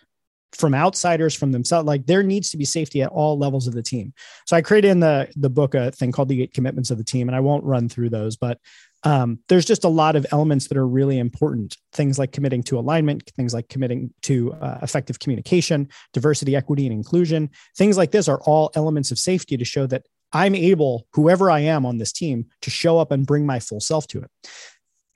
from 0.52 0.74
outsiders 0.74 1.34
from 1.34 1.52
themselves 1.52 1.86
like 1.86 2.06
there 2.06 2.22
needs 2.22 2.50
to 2.50 2.56
be 2.56 2.64
safety 2.64 3.02
at 3.02 3.10
all 3.10 3.38
levels 3.38 3.66
of 3.66 3.74
the 3.74 3.82
team. 3.82 4.12
So 4.46 4.56
i 4.56 4.62
created 4.62 4.90
in 4.90 5.00
the 5.00 5.28
the 5.36 5.50
book 5.50 5.74
a 5.74 5.90
thing 5.90 6.12
called 6.12 6.28
the 6.28 6.42
eight 6.42 6.54
commitments 6.54 6.90
of 6.90 6.98
the 6.98 7.04
team 7.04 7.28
and 7.28 7.36
i 7.36 7.40
won't 7.40 7.64
run 7.64 7.88
through 7.88 8.10
those 8.10 8.36
but 8.36 8.58
um, 9.04 9.38
there's 9.48 9.64
just 9.64 9.84
a 9.84 9.88
lot 9.88 10.16
of 10.16 10.26
elements 10.32 10.66
that 10.68 10.76
are 10.76 10.86
really 10.86 11.18
important. 11.18 11.76
Things 11.92 12.18
like 12.18 12.32
committing 12.32 12.62
to 12.64 12.78
alignment 12.78 13.30
things 13.36 13.54
like 13.54 13.68
committing 13.68 14.12
to 14.22 14.52
uh, 14.54 14.78
effective 14.82 15.18
communication 15.18 15.88
diversity 16.12 16.56
equity 16.56 16.86
and 16.86 16.92
inclusion. 16.92 17.50
Things 17.76 17.96
like 17.96 18.10
this 18.10 18.28
are 18.28 18.40
all 18.42 18.70
elements 18.74 19.10
of 19.10 19.18
safety 19.18 19.56
to 19.56 19.64
show 19.64 19.86
that 19.86 20.04
i'm 20.32 20.54
able 20.54 21.06
whoever 21.12 21.50
i 21.50 21.60
am 21.60 21.86
on 21.86 21.98
this 21.98 22.12
team 22.12 22.46
to 22.60 22.70
show 22.70 22.98
up 22.98 23.10
and 23.12 23.26
bring 23.26 23.46
my 23.46 23.60
full 23.60 23.80
self 23.80 24.06
to 24.08 24.18
it. 24.18 24.30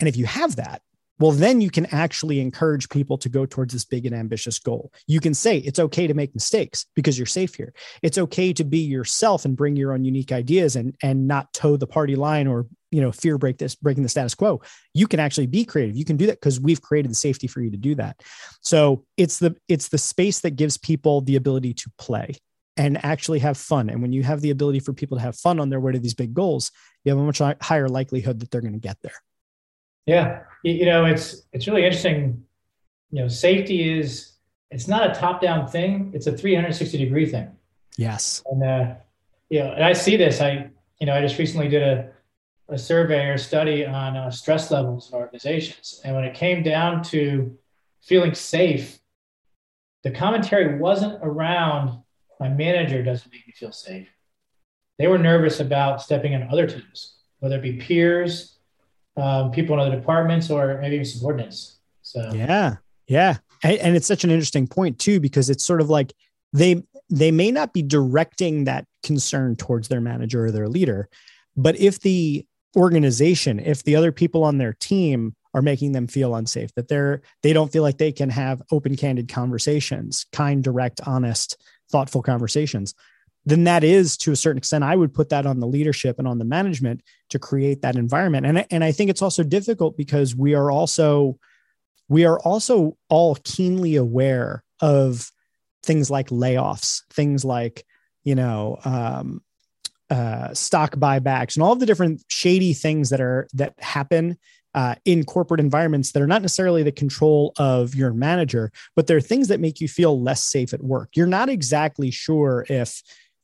And 0.00 0.08
if 0.08 0.16
you 0.16 0.26
have 0.26 0.56
that 0.56 0.82
well, 1.22 1.30
then 1.30 1.60
you 1.60 1.70
can 1.70 1.86
actually 1.94 2.40
encourage 2.40 2.88
people 2.88 3.16
to 3.18 3.28
go 3.28 3.46
towards 3.46 3.72
this 3.72 3.84
big 3.84 4.06
and 4.06 4.14
ambitious 4.14 4.58
goal. 4.58 4.92
You 5.06 5.20
can 5.20 5.34
say 5.34 5.58
it's 5.58 5.78
okay 5.78 6.08
to 6.08 6.14
make 6.14 6.34
mistakes 6.34 6.86
because 6.96 7.16
you're 7.16 7.26
safe 7.26 7.54
here. 7.54 7.72
It's 8.02 8.18
okay 8.18 8.52
to 8.54 8.64
be 8.64 8.78
yourself 8.78 9.44
and 9.44 9.56
bring 9.56 9.76
your 9.76 9.92
own 9.92 10.04
unique 10.04 10.32
ideas 10.32 10.74
and 10.74 10.96
and 11.00 11.28
not 11.28 11.52
toe 11.52 11.76
the 11.76 11.86
party 11.86 12.16
line 12.16 12.48
or 12.48 12.66
you 12.90 13.00
know 13.00 13.12
fear 13.12 13.38
break 13.38 13.58
this 13.58 13.76
breaking 13.76 14.02
the 14.02 14.08
status 14.08 14.34
quo. 14.34 14.62
You 14.94 15.06
can 15.06 15.20
actually 15.20 15.46
be 15.46 15.64
creative. 15.64 15.96
You 15.96 16.04
can 16.04 16.16
do 16.16 16.26
that 16.26 16.40
because 16.40 16.58
we've 16.58 16.82
created 16.82 17.12
the 17.12 17.14
safety 17.14 17.46
for 17.46 17.60
you 17.60 17.70
to 17.70 17.76
do 17.76 17.94
that. 17.94 18.20
So 18.60 19.04
it's 19.16 19.38
the 19.38 19.54
it's 19.68 19.90
the 19.90 19.98
space 19.98 20.40
that 20.40 20.56
gives 20.56 20.76
people 20.76 21.20
the 21.20 21.36
ability 21.36 21.74
to 21.74 21.90
play 21.98 22.34
and 22.76 23.04
actually 23.04 23.38
have 23.38 23.56
fun. 23.56 23.90
And 23.90 24.02
when 24.02 24.12
you 24.12 24.24
have 24.24 24.40
the 24.40 24.50
ability 24.50 24.80
for 24.80 24.92
people 24.92 25.18
to 25.18 25.22
have 25.22 25.36
fun 25.36 25.60
on 25.60 25.70
their 25.70 25.78
way 25.78 25.92
to 25.92 26.00
these 26.00 26.14
big 26.14 26.34
goals, 26.34 26.72
you 27.04 27.12
have 27.12 27.18
a 27.20 27.22
much 27.22 27.40
higher 27.60 27.88
likelihood 27.88 28.40
that 28.40 28.50
they're 28.50 28.60
going 28.60 28.72
to 28.72 28.80
get 28.80 28.96
there. 29.02 29.14
Yeah, 30.06 30.40
you 30.62 30.86
know, 30.86 31.04
it's 31.04 31.42
it's 31.52 31.66
really 31.66 31.84
interesting. 31.84 32.44
You 33.10 33.22
know, 33.22 33.28
safety 33.28 33.98
is 33.98 34.32
it's 34.70 34.88
not 34.88 35.10
a 35.10 35.14
top-down 35.18 35.68
thing; 35.68 36.12
it's 36.14 36.26
a 36.26 36.36
360 36.36 36.98
degree 36.98 37.26
thing. 37.26 37.50
Yes. 37.96 38.42
And 38.46 38.62
uh, 38.62 38.94
you 39.50 39.60
know, 39.60 39.72
and 39.72 39.84
I 39.84 39.92
see 39.92 40.16
this. 40.16 40.40
I 40.40 40.70
you 40.98 41.06
know, 41.06 41.14
I 41.14 41.20
just 41.20 41.38
recently 41.38 41.68
did 41.68 41.82
a 41.82 42.10
a 42.68 42.78
survey 42.78 43.26
or 43.26 43.36
study 43.36 43.84
on 43.84 44.16
uh, 44.16 44.30
stress 44.30 44.70
levels 44.70 45.10
in 45.10 45.18
organizations, 45.18 46.00
and 46.04 46.14
when 46.14 46.24
it 46.24 46.34
came 46.34 46.62
down 46.62 47.02
to 47.04 47.56
feeling 48.00 48.34
safe, 48.34 48.98
the 50.02 50.10
commentary 50.10 50.78
wasn't 50.78 51.18
around 51.22 52.02
my 52.40 52.48
manager 52.48 53.04
doesn't 53.04 53.30
make 53.32 53.46
me 53.46 53.52
feel 53.52 53.70
safe. 53.70 54.08
They 54.98 55.06
were 55.06 55.18
nervous 55.18 55.60
about 55.60 56.02
stepping 56.02 56.34
on 56.34 56.48
other 56.50 56.66
teams, 56.66 57.18
whether 57.38 57.56
it 57.56 57.62
be 57.62 57.74
peers, 57.74 58.58
um, 59.16 59.50
people 59.50 59.74
in 59.74 59.80
other 59.80 59.96
departments 59.96 60.50
or 60.50 60.78
maybe 60.80 60.96
even 60.96 61.06
subordinates. 61.06 61.76
So 62.02 62.32
yeah, 62.34 62.76
yeah, 63.06 63.38
and 63.62 63.96
it's 63.96 64.06
such 64.06 64.24
an 64.24 64.30
interesting 64.30 64.66
point 64.66 64.98
too 64.98 65.20
because 65.20 65.50
it's 65.50 65.64
sort 65.64 65.80
of 65.80 65.90
like 65.90 66.12
they 66.52 66.82
they 67.10 67.30
may 67.30 67.50
not 67.50 67.72
be 67.72 67.82
directing 67.82 68.64
that 68.64 68.86
concern 69.02 69.56
towards 69.56 69.88
their 69.88 70.00
manager 70.00 70.46
or 70.46 70.50
their 70.50 70.68
leader, 70.68 71.08
but 71.56 71.78
if 71.78 72.00
the 72.00 72.46
organization, 72.76 73.58
if 73.58 73.82
the 73.82 73.96
other 73.96 74.12
people 74.12 74.44
on 74.44 74.58
their 74.58 74.72
team 74.74 75.34
are 75.54 75.62
making 75.62 75.92
them 75.92 76.06
feel 76.06 76.34
unsafe, 76.34 76.74
that 76.74 76.88
they're 76.88 77.20
they 77.42 77.52
don't 77.52 77.72
feel 77.72 77.82
like 77.82 77.98
they 77.98 78.12
can 78.12 78.30
have 78.30 78.62
open, 78.70 78.96
candid 78.96 79.28
conversations, 79.28 80.26
kind, 80.32 80.64
direct, 80.64 81.00
honest, 81.06 81.62
thoughtful 81.90 82.22
conversations, 82.22 82.94
then 83.44 83.64
that 83.64 83.82
is 83.82 84.16
to 84.16 84.32
a 84.32 84.36
certain 84.36 84.58
extent 84.58 84.84
i 84.84 84.94
would 84.94 85.12
put 85.12 85.28
that 85.28 85.46
on 85.46 85.60
the 85.60 85.66
leadership 85.66 86.18
and 86.18 86.28
on 86.28 86.38
the 86.38 86.44
management 86.44 87.02
to 87.28 87.38
create 87.38 87.82
that 87.82 87.96
environment 87.96 88.46
and, 88.46 88.66
and 88.70 88.84
i 88.84 88.92
think 88.92 89.10
it's 89.10 89.22
also 89.22 89.42
difficult 89.42 89.96
because 89.96 90.34
we 90.36 90.54
are 90.54 90.70
also 90.70 91.38
we 92.08 92.24
are 92.24 92.38
also 92.40 92.96
all 93.08 93.36
keenly 93.44 93.96
aware 93.96 94.62
of 94.80 95.30
things 95.82 96.10
like 96.10 96.28
layoffs 96.28 97.02
things 97.10 97.44
like 97.44 97.84
you 98.24 98.34
know 98.34 98.78
um, 98.84 99.42
uh, 100.10 100.52
stock 100.52 100.94
buybacks 100.96 101.56
and 101.56 101.62
all 101.62 101.74
the 101.74 101.86
different 101.86 102.22
shady 102.28 102.74
things 102.74 103.10
that 103.10 103.20
are 103.20 103.48
that 103.54 103.74
happen 103.78 104.36
uh, 104.74 104.94
in 105.04 105.24
corporate 105.24 105.60
environments 105.60 106.12
that 106.12 106.22
are 106.22 106.26
not 106.26 106.42
necessarily 106.42 106.82
the 106.82 106.92
control 106.92 107.52
of 107.58 107.94
your 107.94 108.12
manager, 108.12 108.70
but 108.96 109.06
they're 109.06 109.20
things 109.20 109.48
that 109.48 109.60
make 109.60 109.80
you 109.80 109.88
feel 109.88 110.20
less 110.20 110.42
safe 110.44 110.72
at 110.72 110.82
work. 110.82 111.10
You're 111.14 111.26
not 111.26 111.48
exactly 111.48 112.10
sure 112.10 112.64
if 112.68 113.02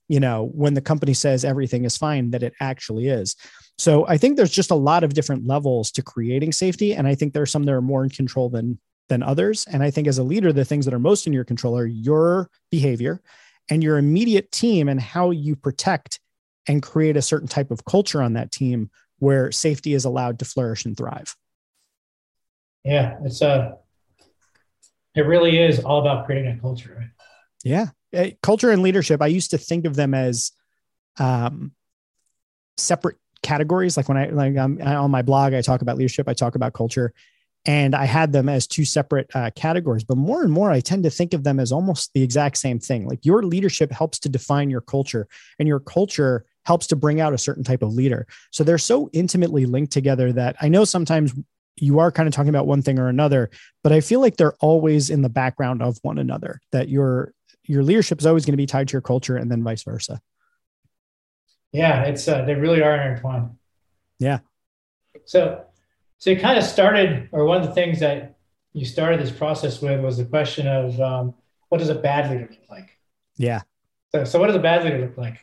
you 0.08 0.20
know, 0.20 0.50
when 0.54 0.74
the 0.74 0.80
company 0.80 1.14
says 1.14 1.44
everything 1.44 1.84
is 1.84 1.96
fine, 1.96 2.30
that 2.30 2.42
it 2.42 2.54
actually 2.60 3.08
is. 3.08 3.36
So 3.76 4.06
I 4.08 4.16
think 4.16 4.36
there's 4.36 4.50
just 4.50 4.70
a 4.70 4.76
lot 4.76 5.04
of 5.04 5.14
different 5.14 5.46
levels 5.46 5.90
to 5.92 6.02
creating 6.02 6.52
safety. 6.52 6.94
And 6.94 7.06
I 7.06 7.14
think 7.14 7.32
there 7.32 7.42
are 7.42 7.46
some 7.46 7.64
that 7.64 7.74
are 7.74 7.82
more 7.82 8.02
in 8.02 8.10
control 8.10 8.48
than 8.48 8.78
than 9.08 9.22
others. 9.22 9.66
And 9.70 9.82
I 9.82 9.90
think 9.90 10.06
as 10.06 10.18
a 10.18 10.22
leader, 10.22 10.52
the 10.52 10.64
things 10.64 10.84
that 10.84 10.92
are 10.92 10.98
most 10.98 11.26
in 11.26 11.32
your 11.32 11.44
control 11.44 11.78
are 11.78 11.86
your 11.86 12.50
behavior 12.70 13.22
and 13.70 13.82
your 13.82 13.96
immediate 13.96 14.52
team 14.52 14.88
and 14.88 15.00
how 15.00 15.30
you 15.30 15.56
protect 15.56 16.20
and 16.66 16.82
create 16.82 17.16
a 17.16 17.22
certain 17.22 17.48
type 17.48 17.70
of 17.70 17.84
culture 17.86 18.22
on 18.22 18.34
that 18.34 18.52
team 18.52 18.90
where 19.18 19.50
safety 19.50 19.94
is 19.94 20.04
allowed 20.04 20.38
to 20.38 20.44
flourish 20.44 20.84
and 20.84 20.96
thrive. 20.96 21.34
Yeah, 22.84 23.16
it's 23.24 23.40
a 23.40 23.48
uh, 23.48 23.74
it 25.14 25.22
really 25.22 25.58
is 25.58 25.80
all 25.80 26.00
about 26.00 26.26
creating 26.26 26.58
a 26.58 26.60
culture, 26.60 26.96
right? 26.96 27.08
Yeah. 27.64 27.86
Uh, 28.16 28.28
culture 28.42 28.70
and 28.70 28.82
leadership, 28.82 29.20
I 29.20 29.26
used 29.26 29.50
to 29.50 29.58
think 29.58 29.84
of 29.84 29.96
them 29.96 30.14
as 30.14 30.52
um, 31.18 31.72
separate 32.76 33.16
categories. 33.42 33.96
Like 33.96 34.08
when 34.08 34.16
I 34.16 34.28
like 34.28 34.56
I'm, 34.56 34.80
on 34.80 35.10
my 35.10 35.22
blog, 35.22 35.54
I 35.54 35.60
talk 35.60 35.82
about 35.82 35.96
leadership, 35.96 36.28
I 36.28 36.34
talk 36.34 36.54
about 36.54 36.72
culture, 36.72 37.12
and 37.66 37.94
I 37.94 38.04
had 38.04 38.32
them 38.32 38.48
as 38.48 38.66
two 38.66 38.84
separate 38.84 39.30
uh, 39.34 39.50
categories. 39.54 40.04
But 40.04 40.16
more 40.16 40.42
and 40.42 40.52
more, 40.52 40.70
I 40.70 40.80
tend 40.80 41.02
to 41.04 41.10
think 41.10 41.34
of 41.34 41.44
them 41.44 41.60
as 41.60 41.72
almost 41.72 42.12
the 42.14 42.22
exact 42.22 42.56
same 42.56 42.78
thing. 42.78 43.06
Like 43.06 43.24
your 43.24 43.42
leadership 43.42 43.92
helps 43.92 44.18
to 44.20 44.28
define 44.28 44.70
your 44.70 44.80
culture, 44.80 45.28
and 45.58 45.68
your 45.68 45.80
culture 45.80 46.46
helps 46.64 46.86
to 46.88 46.96
bring 46.96 47.20
out 47.20 47.32
a 47.32 47.38
certain 47.38 47.64
type 47.64 47.82
of 47.82 47.94
leader. 47.94 48.26
So 48.52 48.64
they're 48.64 48.78
so 48.78 49.08
intimately 49.12 49.66
linked 49.66 49.92
together 49.92 50.32
that 50.32 50.56
I 50.60 50.68
know 50.68 50.84
sometimes 50.84 51.34
you 51.76 51.98
are 51.98 52.10
kind 52.10 52.26
of 52.26 52.34
talking 52.34 52.50
about 52.50 52.66
one 52.66 52.82
thing 52.82 52.98
or 52.98 53.08
another, 53.08 53.50
but 53.82 53.92
I 53.92 54.00
feel 54.00 54.20
like 54.20 54.36
they're 54.36 54.56
always 54.60 55.10
in 55.10 55.22
the 55.22 55.28
background 55.28 55.82
of 55.82 55.98
one 56.02 56.18
another. 56.18 56.60
That 56.72 56.88
your 56.88 57.32
your 57.68 57.82
leadership 57.82 58.18
is 58.18 58.26
always 58.26 58.44
going 58.44 58.54
to 58.54 58.56
be 58.56 58.66
tied 58.66 58.88
to 58.88 58.92
your 58.92 59.02
culture 59.02 59.36
and 59.36 59.50
then 59.50 59.62
vice 59.62 59.82
versa. 59.82 60.20
Yeah, 61.70 62.04
it's 62.04 62.26
uh, 62.26 62.42
they 62.44 62.54
really 62.54 62.82
are 62.82 62.94
intertwined. 62.94 63.50
Yeah. 64.18 64.38
So, 65.26 65.64
so 66.16 66.30
you 66.30 66.40
kind 66.40 66.58
of 66.58 66.64
started, 66.64 67.28
or 67.30 67.44
one 67.44 67.60
of 67.60 67.66
the 67.66 67.74
things 67.74 68.00
that 68.00 68.38
you 68.72 68.86
started 68.86 69.20
this 69.20 69.30
process 69.30 69.82
with 69.82 70.00
was 70.00 70.16
the 70.16 70.24
question 70.24 70.66
of 70.66 70.98
um, 71.00 71.34
what 71.68 71.78
does 71.78 71.90
a 71.90 71.94
bad 71.94 72.30
leader 72.30 72.48
look 72.50 72.70
like? 72.70 72.96
Yeah. 73.36 73.62
So, 74.12 74.24
so 74.24 74.40
what 74.40 74.46
does 74.46 74.56
a 74.56 74.60
bad 74.60 74.84
leader 74.84 75.00
look 75.00 75.18
like? 75.18 75.38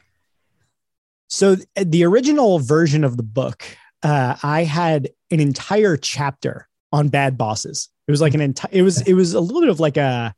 So 1.27 1.57
the 1.75 2.03
original 2.05 2.59
version 2.59 3.03
of 3.03 3.17
the 3.17 3.23
book, 3.23 3.63
uh, 4.03 4.35
I 4.41 4.63
had 4.63 5.09
an 5.31 5.39
entire 5.39 5.97
chapter 5.97 6.67
on 6.91 7.09
bad 7.09 7.37
bosses. 7.37 7.89
It 8.07 8.11
was 8.11 8.21
like 8.21 8.33
an 8.33 8.41
entire. 8.41 8.69
It 8.71 8.83
was 8.83 9.01
it 9.01 9.13
was 9.13 9.33
a 9.33 9.39
little 9.39 9.61
bit 9.61 9.69
of 9.69 9.79
like 9.79 9.97
a 9.97 10.33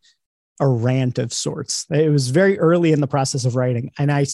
a 0.59 0.67
rant 0.67 1.19
of 1.19 1.33
sorts. 1.33 1.85
It 1.89 2.11
was 2.11 2.29
very 2.29 2.59
early 2.59 2.91
in 2.91 3.01
the 3.01 3.07
process 3.07 3.45
of 3.45 3.55
writing, 3.55 3.91
and 3.97 4.11
I 4.11 4.25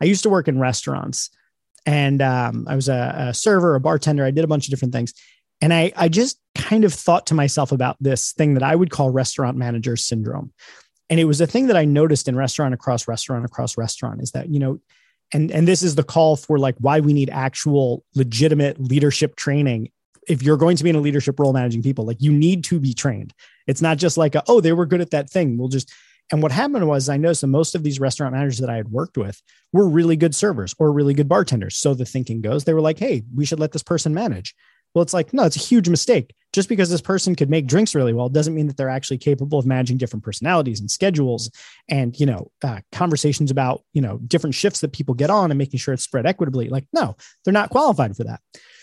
I 0.00 0.04
used 0.04 0.22
to 0.24 0.30
work 0.30 0.48
in 0.48 0.58
restaurants, 0.58 1.30
and 1.86 2.20
um, 2.22 2.66
I 2.68 2.76
was 2.76 2.88
a, 2.88 3.14
a 3.16 3.34
server, 3.34 3.74
a 3.74 3.80
bartender. 3.80 4.24
I 4.24 4.30
did 4.30 4.44
a 4.44 4.48
bunch 4.48 4.66
of 4.66 4.70
different 4.70 4.94
things, 4.94 5.12
and 5.60 5.72
I 5.72 5.92
I 5.96 6.08
just 6.08 6.40
kind 6.54 6.84
of 6.84 6.92
thought 6.92 7.26
to 7.28 7.34
myself 7.34 7.72
about 7.72 7.96
this 8.00 8.32
thing 8.32 8.54
that 8.54 8.62
I 8.62 8.76
would 8.76 8.90
call 8.90 9.10
restaurant 9.10 9.56
manager 9.56 9.96
syndrome, 9.96 10.52
and 11.10 11.18
it 11.18 11.24
was 11.24 11.40
a 11.40 11.46
thing 11.46 11.66
that 11.66 11.76
I 11.76 11.84
noticed 11.84 12.28
in 12.28 12.36
restaurant 12.36 12.74
across 12.74 13.08
restaurant 13.08 13.44
across 13.44 13.76
restaurant 13.76 14.22
is 14.22 14.32
that 14.32 14.48
you 14.48 14.58
know. 14.58 14.80
And, 15.34 15.50
and 15.50 15.66
this 15.66 15.82
is 15.82 15.94
the 15.94 16.02
call 16.02 16.36
for 16.36 16.58
like 16.58 16.74
why 16.78 17.00
we 17.00 17.14
need 17.14 17.30
actual 17.30 18.04
legitimate 18.14 18.78
leadership 18.78 19.34
training 19.34 19.90
if 20.28 20.42
you're 20.42 20.56
going 20.56 20.76
to 20.76 20.84
be 20.84 20.90
in 20.90 20.96
a 20.96 21.00
leadership 21.00 21.38
role 21.38 21.52
managing 21.52 21.82
people, 21.82 22.06
like 22.06 22.20
you 22.20 22.32
need 22.32 22.64
to 22.64 22.78
be 22.78 22.94
trained. 22.94 23.32
It's 23.66 23.82
not 23.82 23.98
just 23.98 24.16
like, 24.16 24.34
a, 24.34 24.42
oh, 24.46 24.60
they 24.60 24.72
were 24.72 24.86
good 24.86 25.00
at 25.00 25.10
that 25.10 25.30
thing. 25.30 25.58
We'll 25.58 25.68
just, 25.68 25.92
and 26.30 26.42
what 26.42 26.52
happened 26.52 26.88
was 26.88 27.08
I 27.08 27.16
noticed 27.16 27.40
that 27.40 27.48
most 27.48 27.74
of 27.74 27.82
these 27.82 28.00
restaurant 28.00 28.32
managers 28.32 28.58
that 28.58 28.70
I 28.70 28.76
had 28.76 28.90
worked 28.90 29.16
with 29.18 29.42
were 29.72 29.88
really 29.88 30.16
good 30.16 30.34
servers 30.34 30.74
or 30.78 30.92
really 30.92 31.14
good 31.14 31.28
bartenders. 31.28 31.76
So 31.76 31.94
the 31.94 32.04
thinking 32.04 32.40
goes, 32.40 32.64
they 32.64 32.74
were 32.74 32.80
like, 32.80 32.98
hey, 32.98 33.24
we 33.34 33.44
should 33.44 33.60
let 33.60 33.72
this 33.72 33.82
person 33.82 34.14
manage. 34.14 34.54
Well, 34.94 35.02
it's 35.02 35.14
like, 35.14 35.32
no, 35.32 35.44
it's 35.44 35.56
a 35.56 35.60
huge 35.60 35.88
mistake. 35.88 36.34
just 36.52 36.68
because 36.68 36.90
this 36.90 37.00
person 37.00 37.34
could 37.34 37.50
make 37.50 37.66
drinks 37.66 37.94
really 37.94 38.12
well 38.12 38.28
doesn't 38.28 38.54
mean 38.54 38.66
that 38.66 38.76
they're 38.76 38.88
actually 38.88 39.18
capable 39.18 39.58
of 39.58 39.66
managing 39.66 39.96
different 39.96 40.24
personalities 40.24 40.80
and 40.80 40.90
schedules 40.90 41.50
and 41.88 42.18
you 42.18 42.26
know 42.26 42.50
uh, 42.62 42.80
conversations 42.92 43.50
about 43.50 43.82
you 43.92 44.02
know 44.02 44.18
different 44.18 44.54
shifts 44.54 44.80
that 44.80 44.92
people 44.92 45.14
get 45.14 45.30
on 45.30 45.50
and 45.50 45.58
making 45.58 45.78
sure 45.78 45.94
it's 45.94 46.02
spread 46.02 46.26
equitably 46.26 46.68
like 46.68 46.84
no 46.92 47.16
they're 47.44 47.52
not 47.52 47.70
qualified 47.70 48.16
for 48.16 48.24
that 48.24 48.40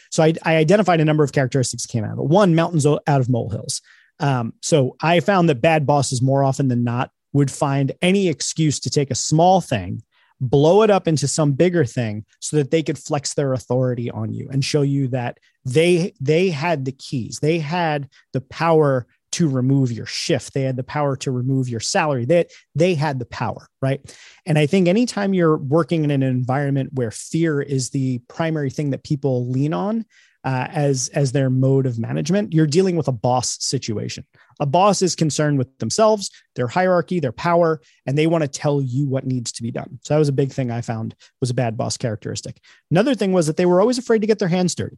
so 0.09 0.23
i, 0.23 0.33
I 0.43 0.55
identified 0.57 1.01
a 1.01 1.05
number 1.05 1.23
of 1.23 1.31
characteristics 1.31 1.85
came 1.85 2.03
out 2.03 2.13
of 2.13 2.19
it. 2.19 2.25
One 2.25 2.55
mountains 2.55 2.85
out 2.85 3.01
of 3.07 3.29
molehills. 3.29 3.81
Um, 4.19 4.53
so 4.61 4.95
i 5.01 5.19
found 5.19 5.49
that 5.49 5.61
bad 5.61 5.85
bosses 5.85 6.21
more 6.21 6.43
often 6.43 6.67
than 6.67 6.83
not 6.83 7.11
would 7.33 7.51
find 7.51 7.91
any 8.01 8.27
excuse 8.27 8.79
to 8.81 8.89
take 8.89 9.11
a 9.11 9.15
small 9.15 9.61
thing 9.61 10.01
blow 10.41 10.83
it 10.83 10.89
up 10.89 11.07
into 11.07 11.27
some 11.27 11.51
bigger 11.53 11.85
thing 11.85 12.25
so 12.39 12.57
that 12.57 12.71
they 12.71 12.81
could 12.81 12.97
flex 12.97 13.33
their 13.33 13.53
authority 13.53 14.09
on 14.09 14.33
you 14.33 14.47
and 14.51 14.63
show 14.63 14.81
you 14.81 15.07
that 15.09 15.37
they 15.65 16.13
they 16.21 16.49
had 16.49 16.85
the 16.85 16.91
keys. 16.91 17.39
They 17.41 17.59
had 17.59 18.09
the 18.33 18.41
power 18.41 19.07
to 19.33 19.47
remove 19.47 19.91
your 19.91 20.05
shift. 20.05 20.53
They 20.53 20.63
had 20.63 20.77
the 20.77 20.83
power 20.83 21.15
to 21.17 21.31
remove 21.31 21.69
your 21.69 21.79
salary. 21.79 22.25
They, 22.25 22.47
they 22.75 22.95
had 22.95 23.19
the 23.19 23.25
power 23.25 23.69
right? 23.81 24.01
And 24.45 24.57
i 24.57 24.65
think 24.65 24.87
anytime 24.87 25.33
you're 25.33 25.57
working 25.57 26.03
in 26.03 26.11
an 26.11 26.23
environment 26.23 26.91
where 26.93 27.11
fear 27.11 27.61
is 27.61 27.89
the 27.89 28.19
primary 28.27 28.69
thing 28.69 28.91
that 28.91 29.03
people 29.03 29.49
lean 29.49 29.73
on 29.73 30.05
uh, 30.45 30.67
as 30.69 31.09
as 31.09 31.33
their 31.33 31.49
mode 31.49 31.85
of 31.85 31.99
management 31.99 32.53
you're 32.53 32.65
dealing 32.65 32.95
with 32.95 33.07
a 33.07 33.13
boss 33.13 33.57
situation. 33.63 34.25
A 34.61 34.65
boss 34.65 35.01
is 35.01 35.15
concerned 35.15 35.57
with 35.57 35.77
themselves 35.79 36.29
their 36.55 36.67
hierarchy 36.67 37.19
their 37.19 37.31
power 37.31 37.81
and 38.05 38.17
they 38.17 38.27
want 38.27 38.43
to 38.43 38.47
tell 38.47 38.81
you 38.81 39.05
what 39.05 39.25
needs 39.25 39.51
to 39.53 39.63
be 39.63 39.71
done. 39.71 39.99
So 40.03 40.13
that 40.13 40.19
was 40.19 40.29
a 40.29 40.33
big 40.33 40.51
thing 40.51 40.71
i 40.71 40.81
found 40.81 41.15
was 41.41 41.49
a 41.49 41.55
bad 41.55 41.77
boss 41.77 41.97
characteristic. 41.97 42.61
Another 42.89 43.15
thing 43.15 43.33
was 43.33 43.47
that 43.47 43.57
they 43.57 43.65
were 43.65 43.81
always 43.81 43.97
afraid 43.97 44.21
to 44.21 44.27
get 44.27 44.39
their 44.39 44.47
hands 44.47 44.75
dirty 44.75 44.97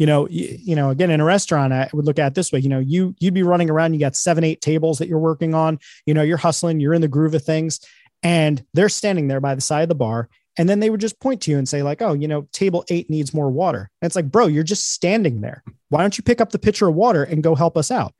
you 0.00 0.06
know 0.06 0.26
you, 0.28 0.58
you 0.60 0.74
know 0.74 0.90
again 0.90 1.10
in 1.10 1.20
a 1.20 1.24
restaurant 1.24 1.72
i 1.72 1.88
would 1.92 2.06
look 2.06 2.18
at 2.18 2.34
this 2.34 2.50
way 2.50 2.58
you 2.58 2.68
know 2.68 2.80
you 2.80 3.14
you'd 3.20 3.34
be 3.34 3.44
running 3.44 3.70
around 3.70 3.94
you 3.94 4.00
got 4.00 4.16
seven 4.16 4.42
eight 4.42 4.60
tables 4.60 4.98
that 4.98 5.06
you're 5.06 5.18
working 5.18 5.54
on 5.54 5.78
you 6.06 6.14
know 6.14 6.22
you're 6.22 6.36
hustling 6.36 6.80
you're 6.80 6.94
in 6.94 7.02
the 7.02 7.08
groove 7.08 7.34
of 7.34 7.44
things 7.44 7.80
and 8.22 8.64
they're 8.74 8.88
standing 8.88 9.28
there 9.28 9.40
by 9.40 9.54
the 9.54 9.60
side 9.60 9.82
of 9.82 9.88
the 9.88 9.94
bar 9.94 10.28
and 10.58 10.68
then 10.68 10.80
they 10.80 10.90
would 10.90 11.00
just 11.00 11.20
point 11.20 11.40
to 11.42 11.50
you 11.50 11.58
and 11.58 11.68
say, 11.68 11.82
like, 11.82 12.02
oh, 12.02 12.12
you 12.12 12.28
know, 12.28 12.46
table 12.52 12.84
eight 12.90 13.08
needs 13.08 13.32
more 13.32 13.50
water. 13.50 13.90
And 14.02 14.06
it's 14.06 14.16
like, 14.16 14.30
bro, 14.30 14.46
you're 14.46 14.62
just 14.62 14.92
standing 14.92 15.40
there. 15.40 15.62
Why 15.88 16.02
don't 16.02 16.18
you 16.18 16.22
pick 16.22 16.40
up 16.40 16.50
the 16.50 16.58
pitcher 16.58 16.88
of 16.88 16.94
water 16.94 17.24
and 17.24 17.42
go 17.42 17.54
help 17.54 17.76
us 17.76 17.90
out? 17.90 18.12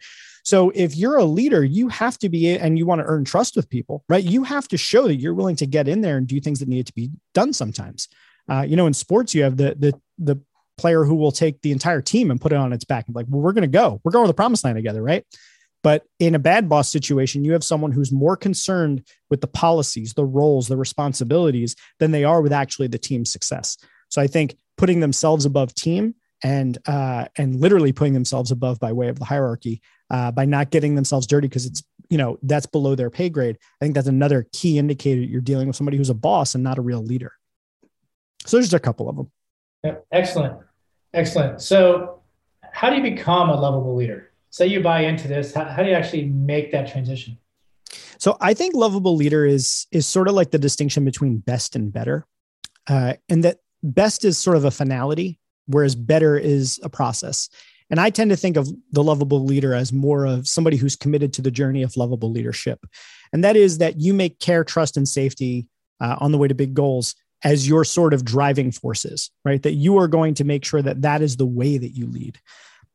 So 0.43 0.71
if 0.75 0.97
you're 0.97 1.19
a 1.19 1.25
leader, 1.25 1.62
you 1.62 1.88
have 1.88 2.16
to 2.19 2.29
be, 2.29 2.57
and 2.57 2.79
you 2.79 2.87
want 2.87 3.01
to 3.01 3.07
earn 3.07 3.25
trust 3.25 3.57
with 3.57 3.69
people, 3.69 4.05
right? 4.09 4.25
You 4.25 4.45
have 4.45 4.69
to 4.69 4.79
show 4.79 5.07
that 5.07 5.16
you're 5.16 5.35
willing 5.35 5.57
to 5.57 5.66
get 5.66 5.87
in 5.87 6.01
there 6.01 6.16
and 6.16 6.27
do 6.27 6.40
things 6.40 6.61
that 6.61 6.69
need 6.69 6.87
to 6.87 6.95
be 6.95 7.11
done 7.35 7.53
sometimes. 7.53 8.09
Uh, 8.49 8.62
you 8.62 8.75
know, 8.75 8.87
in 8.87 8.95
sports, 8.95 9.35
you 9.35 9.43
have 9.43 9.59
the 9.59 9.77
the 9.79 10.01
the 10.19 10.40
player 10.81 11.05
who 11.05 11.14
will 11.14 11.33
take 11.33 11.62
the 11.62 11.73
entire 11.73 12.01
team 12.01 12.31
and 12.31 12.40
put 12.40 12.53
it 12.53 12.57
on 12.57 12.73
its 12.73 12.85
back 12.85 13.07
and 13.07 13.14
like, 13.14 13.27
well, 13.29 13.40
we're 13.40 13.53
going 13.53 13.62
to 13.62 13.69
go, 13.69 14.01
we're 14.03 14.12
going 14.12 14.25
to 14.25 14.29
the 14.29 14.35
promised 14.35 14.64
land 14.64 14.77
together, 14.77 15.03
right? 15.03 15.25
But 15.83 16.05
in 16.19 16.35
a 16.35 16.38
bad 16.38 16.69
boss 16.69 16.90
situation, 16.90 17.45
you 17.45 17.53
have 17.53 17.64
someone 17.64 17.93
who's 17.93 18.12
more 18.12 18.37
concerned 18.37 19.07
with 19.31 19.40
the 19.40 19.47
policies, 19.47 20.12
the 20.12 20.25
roles, 20.25 20.69
the 20.69 20.77
responsibilities 20.77 21.75
than 21.99 22.11
they 22.11 22.25
are 22.25 22.43
with 22.43 22.53
actually 22.53 22.88
the 22.88 22.99
team's 22.99 23.33
success. 23.33 23.79
So 24.09 24.21
I 24.21 24.27
think 24.27 24.57
putting 24.77 25.01
themselves 25.01 25.45
above 25.45 25.75
team 25.75 26.14
and 26.43 26.79
uh, 26.87 27.27
and 27.37 27.61
literally 27.61 27.93
putting 27.93 28.14
themselves 28.14 28.51
above 28.51 28.81
by 28.81 28.93
way 28.93 29.09
of 29.09 29.19
the 29.19 29.25
hierarchy 29.25 29.83
uh, 30.11 30.31
by 30.31 30.45
not 30.45 30.71
getting 30.71 30.95
themselves 30.95 31.27
dirty 31.27 31.49
because 31.49 31.66
it's 31.66 31.83
you 32.09 32.19
know 32.19 32.38
that's 32.43 32.66
below 32.66 32.95
their 32.95 33.11
pay 33.11 33.29
grade. 33.29 33.57
I 33.81 33.85
think 33.85 33.95
that's 33.95 34.09
another 34.09 34.47
key 34.53 34.79
indicator 34.79 35.21
you're 35.21 35.40
dealing 35.40 35.66
with 35.66 35.77
somebody 35.77 35.97
who's 35.97 36.11
a 36.11 36.14
boss 36.14 36.55
and 36.55 36.64
not 36.64 36.79
a 36.79 36.83
real 36.83 37.03
leader. 37.03 37.33
So 38.47 38.57
there's 38.57 38.66
just 38.66 38.75
a 38.75 38.81
couple 38.81 39.09
of 39.09 39.16
them. 39.16 39.31
Yeah, 39.85 39.97
excellent, 40.12 40.61
excellent. 41.14 41.61
So 41.61 42.20
how 42.73 42.90
do 42.90 42.96
you 42.96 43.03
become 43.03 43.51
a 43.51 43.57
lovable 43.57 43.96
leader? 43.96 44.31
say 44.51 44.66
you 44.66 44.81
buy 44.81 45.01
into 45.01 45.29
this 45.29 45.55
how, 45.55 45.64
how 45.64 45.83
do 45.83 45.88
you 45.88 45.94
actually 45.94 46.27
make 46.27 46.70
that 46.73 46.90
transition 46.90 47.38
so 48.18 48.37
i 48.40 48.53
think 48.53 48.75
lovable 48.75 49.16
leader 49.16 49.46
is 49.46 49.87
is 49.90 50.07
sort 50.07 50.29
of 50.29 50.35
like 50.35 50.51
the 50.51 50.59
distinction 50.59 51.05
between 51.05 51.38
best 51.38 51.75
and 51.75 51.92
better 51.92 52.27
uh, 52.88 53.14
and 53.29 53.44
that 53.44 53.59
best 53.83 54.25
is 54.25 54.37
sort 54.37 54.57
of 54.57 54.64
a 54.64 54.70
finality 54.70 55.38
whereas 55.66 55.94
better 55.94 56.37
is 56.37 56.79
a 56.83 56.88
process 56.88 57.49
and 57.88 58.01
i 58.01 58.11
tend 58.11 58.31
to 58.31 58.37
think 58.37 58.57
of 58.57 58.68
the 58.92 59.03
lovable 59.03 59.44
leader 59.44 59.73
as 59.73 59.92
more 59.92 60.27
of 60.27 60.46
somebody 60.46 60.77
who's 60.77 60.96
committed 60.96 61.33
to 61.33 61.42
the 61.42 61.51
journey 61.51 61.83
of 61.83 61.96
lovable 61.96 62.31
leadership 62.31 62.85
and 63.33 63.44
that 63.44 63.57
is 63.57 63.79
that 63.79 64.01
you 64.01 64.12
make 64.12 64.38
care 64.40 64.64
trust 64.64 64.96
and 64.96 65.09
safety 65.09 65.66
uh, 66.01 66.16
on 66.18 66.33
the 66.33 66.38
way 66.38 66.49
to 66.49 66.55
big 66.55 66.75
goals 66.75 67.14
as 67.44 67.68
your 67.68 67.85
sort 67.85 68.12
of 68.12 68.24
driving 68.24 68.70
forces 68.70 69.31
right 69.44 69.62
that 69.62 69.74
you 69.74 69.98
are 69.98 70.09
going 70.09 70.35
to 70.35 70.44
make 70.44 70.64
sure 70.64 70.83
that 70.83 71.03
that 71.03 71.22
is 71.22 71.37
the 71.37 71.46
way 71.46 71.79
that 71.79 71.90
you 71.90 72.07
lead 72.07 72.38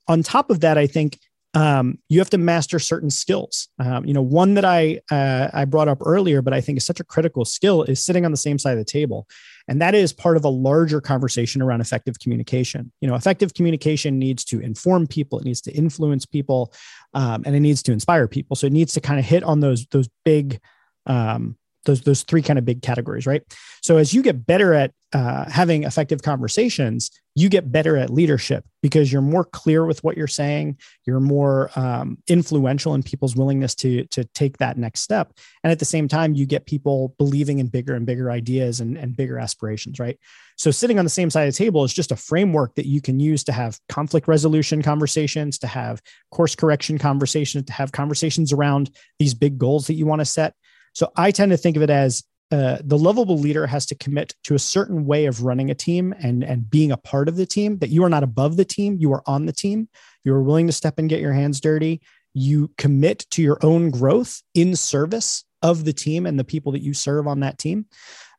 on 0.07 0.21
top 0.23 0.49
of 0.49 0.59
that 0.61 0.77
i 0.77 0.87
think 0.87 1.19
um, 1.55 1.99
you 2.09 2.19
have 2.19 2.29
to 2.31 2.37
master 2.37 2.79
certain 2.79 3.09
skills. 3.09 3.69
Um, 3.79 4.05
you 4.05 4.13
know, 4.13 4.21
one 4.21 4.55
that 4.55 4.65
I 4.65 4.99
uh, 5.09 5.49
I 5.53 5.63
brought 5.63 5.87
up 5.87 5.99
earlier, 6.05 6.41
but 6.41 6.53
I 6.53 6.59
think 6.59 6.77
is 6.77 6.85
such 6.85 6.99
a 6.99 7.03
critical 7.05 7.45
skill 7.45 7.83
is 7.83 8.03
sitting 8.03 8.25
on 8.25 8.31
the 8.31 8.37
same 8.37 8.59
side 8.59 8.73
of 8.73 8.77
the 8.77 8.83
table, 8.85 9.25
and 9.69 9.81
that 9.81 9.95
is 9.95 10.11
part 10.11 10.35
of 10.35 10.43
a 10.43 10.49
larger 10.49 10.99
conversation 10.99 11.61
around 11.61 11.79
effective 11.79 12.19
communication. 12.19 12.91
You 12.99 13.07
know, 13.07 13.15
effective 13.15 13.53
communication 13.53 14.19
needs 14.19 14.43
to 14.45 14.59
inform 14.59 15.07
people, 15.07 15.39
it 15.39 15.45
needs 15.45 15.61
to 15.61 15.71
influence 15.71 16.25
people, 16.25 16.73
um, 17.13 17.43
and 17.45 17.55
it 17.55 17.61
needs 17.61 17.81
to 17.83 17.93
inspire 17.93 18.27
people. 18.27 18.57
So 18.57 18.67
it 18.67 18.73
needs 18.73 18.93
to 18.93 19.01
kind 19.01 19.17
of 19.17 19.25
hit 19.25 19.43
on 19.43 19.61
those 19.61 19.85
those 19.87 20.09
big 20.25 20.59
um, 21.05 21.55
those 21.85 22.01
those 22.01 22.23
three 22.23 22.41
kind 22.41 22.59
of 22.59 22.65
big 22.65 22.81
categories, 22.81 23.25
right? 23.25 23.41
So 23.81 23.97
as 23.97 24.13
you 24.13 24.21
get 24.21 24.45
better 24.45 24.73
at 24.73 24.91
uh, 25.13 25.49
having 25.49 25.83
effective 25.83 26.21
conversations, 26.21 27.09
you 27.35 27.47
get 27.49 27.71
better 27.71 27.95
at 27.95 28.09
leadership 28.09 28.65
because 28.81 29.11
you're 29.11 29.21
more 29.21 29.45
clear 29.45 29.85
with 29.85 30.03
what 30.03 30.17
you're 30.17 30.27
saying. 30.27 30.77
You're 31.05 31.19
more 31.19 31.69
um, 31.75 32.17
influential 32.27 32.93
in 32.95 33.03
people's 33.03 33.35
willingness 33.35 33.75
to 33.75 34.05
to 34.07 34.23
take 34.25 34.57
that 34.57 34.77
next 34.77 35.01
step, 35.01 35.31
and 35.63 35.71
at 35.71 35.79
the 35.79 35.85
same 35.85 36.07
time, 36.07 36.33
you 36.33 36.45
get 36.45 36.65
people 36.65 37.15
believing 37.17 37.59
in 37.59 37.67
bigger 37.67 37.95
and 37.95 38.05
bigger 38.05 38.31
ideas 38.31 38.79
and, 38.79 38.97
and 38.97 39.15
bigger 39.15 39.39
aspirations, 39.39 39.99
right? 39.99 40.19
So 40.57 40.71
sitting 40.71 40.97
on 40.99 41.05
the 41.05 41.11
same 41.11 41.29
side 41.29 41.47
of 41.47 41.53
the 41.53 41.57
table 41.57 41.83
is 41.83 41.93
just 41.93 42.11
a 42.11 42.15
framework 42.15 42.75
that 42.75 42.85
you 42.85 43.01
can 43.01 43.19
use 43.19 43.43
to 43.45 43.51
have 43.51 43.77
conflict 43.89 44.27
resolution 44.27 44.81
conversations, 44.81 45.59
to 45.59 45.67
have 45.67 46.01
course 46.31 46.55
correction 46.55 46.97
conversations, 46.97 47.65
to 47.65 47.73
have 47.73 47.91
conversations 47.91 48.53
around 48.53 48.89
these 49.19 49.33
big 49.33 49.57
goals 49.57 49.87
that 49.87 49.95
you 49.95 50.05
want 50.05 50.21
to 50.21 50.25
set 50.25 50.53
so 50.95 51.11
I 51.15 51.31
tend 51.31 51.51
to 51.51 51.57
think 51.57 51.75
of 51.75 51.83
it 51.83 51.89
as 51.89 52.23
uh, 52.51 52.77
the 52.83 52.97
lovable 52.97 53.37
leader 53.37 53.67
has 53.67 53.85
to 53.87 53.95
commit 53.95 54.33
to 54.43 54.55
a 54.55 54.59
certain 54.59 55.05
way 55.05 55.25
of 55.25 55.43
running 55.43 55.69
a 55.69 55.75
team 55.75 56.15
and 56.19 56.43
and 56.43 56.69
being 56.69 56.91
a 56.91 56.97
part 56.97 57.27
of 57.27 57.35
the 57.35 57.45
team. 57.45 57.77
That 57.79 57.89
you 57.89 58.03
are 58.03 58.09
not 58.09 58.23
above 58.23 58.55
the 58.55 58.65
team, 58.65 58.97
you 58.97 59.11
are 59.13 59.23
on 59.25 59.45
the 59.45 59.51
team. 59.51 59.89
You 60.23 60.33
are 60.33 60.41
willing 60.41 60.67
to 60.67 60.73
step 60.73 60.97
and 60.97 61.09
get 61.09 61.19
your 61.19 61.33
hands 61.33 61.59
dirty. 61.59 62.01
You 62.33 62.71
commit 62.77 63.25
to 63.31 63.41
your 63.41 63.57
own 63.61 63.89
growth 63.89 64.41
in 64.53 64.75
service 64.75 65.43
of 65.61 65.83
the 65.83 65.93
team 65.93 66.25
and 66.25 66.39
the 66.39 66.43
people 66.43 66.71
that 66.73 66.81
you 66.81 66.93
serve 66.93 67.27
on 67.27 67.41
that 67.41 67.57
team. 67.57 67.87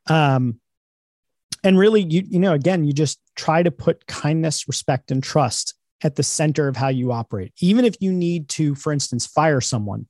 Um, 0.07 0.59
and 1.63 1.77
really, 1.77 2.01
you 2.01 2.23
you 2.27 2.39
know, 2.39 2.53
again, 2.53 2.85
you 2.85 2.93
just 2.93 3.19
try 3.35 3.61
to 3.61 3.71
put 3.71 4.07
kindness, 4.07 4.67
respect, 4.67 5.11
and 5.11 5.21
trust 5.21 5.75
at 6.01 6.15
the 6.15 6.23
center 6.23 6.67
of 6.67 6.75
how 6.75 6.87
you 6.87 7.11
operate. 7.11 7.53
Even 7.59 7.85
if 7.85 7.97
you 7.99 8.11
need 8.11 8.49
to, 8.49 8.73
for 8.73 8.93
instance, 8.93 9.27
fire 9.27 9.61
someone, 9.61 10.07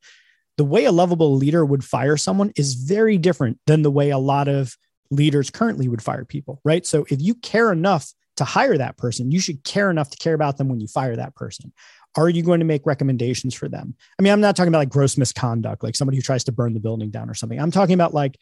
the 0.58 0.66
way 0.66 0.86
a 0.86 0.92
lovable 0.92 1.36
leader 1.36 1.64
would 1.64 1.84
fire 1.84 2.18
someone 2.18 2.52
is 2.56 2.74
very 2.74 3.18
different 3.18 3.60
than 3.68 3.84
the 3.84 3.92
way 3.92 4.10
a 4.10 4.18
lot 4.18 4.48
of 4.48 4.76
leaders 5.12 5.50
currently 5.50 5.88
would 5.88 6.02
fire 6.02 6.26
people, 6.26 6.60
right? 6.66 6.86
So 6.86 7.06
if 7.10 7.22
you 7.22 7.36
care 7.36 7.72
enough 7.72 8.12
to 8.38 8.44
hire 8.44 8.78
that 8.78 8.98
person, 8.98 9.32
you 9.32 9.40
should 9.40 9.64
care 9.64 9.90
enough 9.90 10.10
to 10.10 10.18
care 10.18 10.34
about 10.34 10.58
them 10.58 10.68
when 10.68 10.80
you 10.80 10.88
fire 10.88 11.16
that 11.16 11.36
person. 11.36 11.72
Are 12.16 12.30
you 12.30 12.42
going 12.42 12.60
to 12.60 12.66
make 12.66 12.86
recommendations 12.86 13.54
for 13.54 13.70
them? 13.70 13.96
I 14.20 14.24
mean, 14.24 14.34
I'm 14.34 14.42
not 14.42 14.56
talking 14.56 14.70
about 14.70 14.80
like 14.80 14.90
gross 14.90 15.18
misconduct, 15.18 15.84
like 15.84 15.96
somebody 15.96 16.18
who 16.18 16.24
tries 16.24 16.44
to 16.46 16.52
burn 16.52 16.74
the 16.74 16.80
building 16.80 17.12
down 17.12 17.30
or 17.30 17.36
something. 17.36 17.60
I'm 17.60 17.72
talking 17.72 17.94
about 17.94 18.14
like 18.14 18.38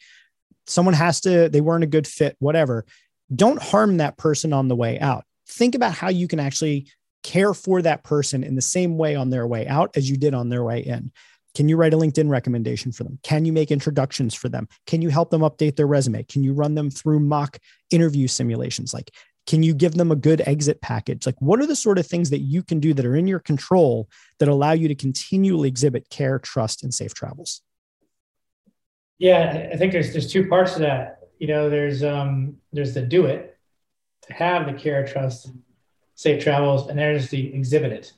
someone 0.66 0.94
has 0.94 1.20
to, 1.22 1.48
they 1.48 1.60
weren't 1.60 1.84
a 1.84 1.88
good 1.88 2.06
fit, 2.06 2.36
whatever. 2.38 2.86
Don't 3.34 3.60
harm 3.60 3.98
that 3.98 4.16
person 4.16 4.52
on 4.52 4.68
the 4.68 4.76
way 4.76 4.98
out. 4.98 5.24
Think 5.48 5.74
about 5.74 5.92
how 5.92 6.08
you 6.08 6.26
can 6.26 6.40
actually 6.40 6.90
care 7.22 7.52
for 7.52 7.82
that 7.82 8.04
person 8.04 8.44
in 8.44 8.54
the 8.54 8.62
same 8.62 8.96
way 8.96 9.14
on 9.14 9.30
their 9.30 9.46
way 9.46 9.66
out 9.66 9.96
as 9.96 10.08
you 10.08 10.16
did 10.16 10.32
on 10.32 10.48
their 10.48 10.64
way 10.64 10.80
in. 10.80 11.12
Can 11.56 11.70
you 11.70 11.78
write 11.78 11.94
a 11.94 11.96
LinkedIn 11.96 12.28
recommendation 12.28 12.92
for 12.92 13.04
them? 13.04 13.18
Can 13.22 13.46
you 13.46 13.52
make 13.52 13.70
introductions 13.70 14.34
for 14.34 14.50
them? 14.50 14.68
Can 14.86 15.00
you 15.00 15.08
help 15.08 15.30
them 15.30 15.40
update 15.40 15.76
their 15.76 15.86
resume? 15.86 16.22
Can 16.24 16.44
you 16.44 16.52
run 16.52 16.74
them 16.74 16.90
through 16.90 17.18
mock 17.18 17.58
interview 17.90 18.28
simulations? 18.28 18.92
Like, 18.92 19.10
can 19.46 19.62
you 19.62 19.72
give 19.72 19.94
them 19.94 20.12
a 20.12 20.16
good 20.16 20.42
exit 20.44 20.82
package? 20.82 21.24
Like, 21.24 21.40
what 21.40 21.58
are 21.58 21.66
the 21.66 21.74
sort 21.74 21.98
of 21.98 22.06
things 22.06 22.28
that 22.28 22.40
you 22.40 22.62
can 22.62 22.78
do 22.78 22.92
that 22.92 23.06
are 23.06 23.16
in 23.16 23.26
your 23.26 23.38
control 23.38 24.06
that 24.38 24.50
allow 24.50 24.72
you 24.72 24.86
to 24.88 24.94
continually 24.94 25.68
exhibit 25.68 26.10
care, 26.10 26.38
trust, 26.38 26.82
and 26.82 26.92
safe 26.92 27.14
travels? 27.14 27.62
Yeah, 29.16 29.70
I 29.72 29.78
think 29.78 29.92
there's 29.92 30.12
there's 30.12 30.30
two 30.30 30.46
parts 30.48 30.74
to 30.74 30.80
that. 30.80 31.20
You 31.38 31.46
know, 31.46 31.70
there's 31.70 32.04
um 32.04 32.58
there's 32.70 32.92
the 32.92 33.00
do 33.00 33.24
it, 33.24 33.56
to 34.26 34.32
have 34.34 34.66
the 34.66 34.74
care, 34.74 35.06
trust, 35.06 35.52
safe 36.16 36.44
travels, 36.44 36.90
and 36.90 36.98
there's 36.98 37.30
the 37.30 37.54
exhibit 37.54 37.92
it. 37.92 38.12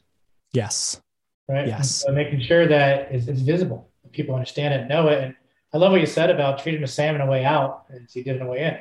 Yes 0.52 1.00
right? 1.48 1.66
Yes. 1.66 2.02
So 2.02 2.12
making 2.12 2.40
sure 2.40 2.66
that 2.66 3.10
it's, 3.10 3.26
it's 3.26 3.40
visible, 3.40 3.88
people 4.12 4.34
understand 4.34 4.74
it, 4.74 4.88
know 4.88 5.08
it. 5.08 5.24
And 5.24 5.34
I 5.72 5.78
love 5.78 5.92
what 5.92 6.00
you 6.00 6.06
said 6.06 6.30
about 6.30 6.58
treating 6.58 6.80
the 6.80 6.86
salmon 6.86 7.20
a 7.20 7.26
way 7.26 7.44
out 7.44 7.84
as 7.90 8.14
you 8.14 8.24
did 8.24 8.36
in 8.36 8.42
a 8.42 8.46
way 8.46 8.64
in. 8.64 8.78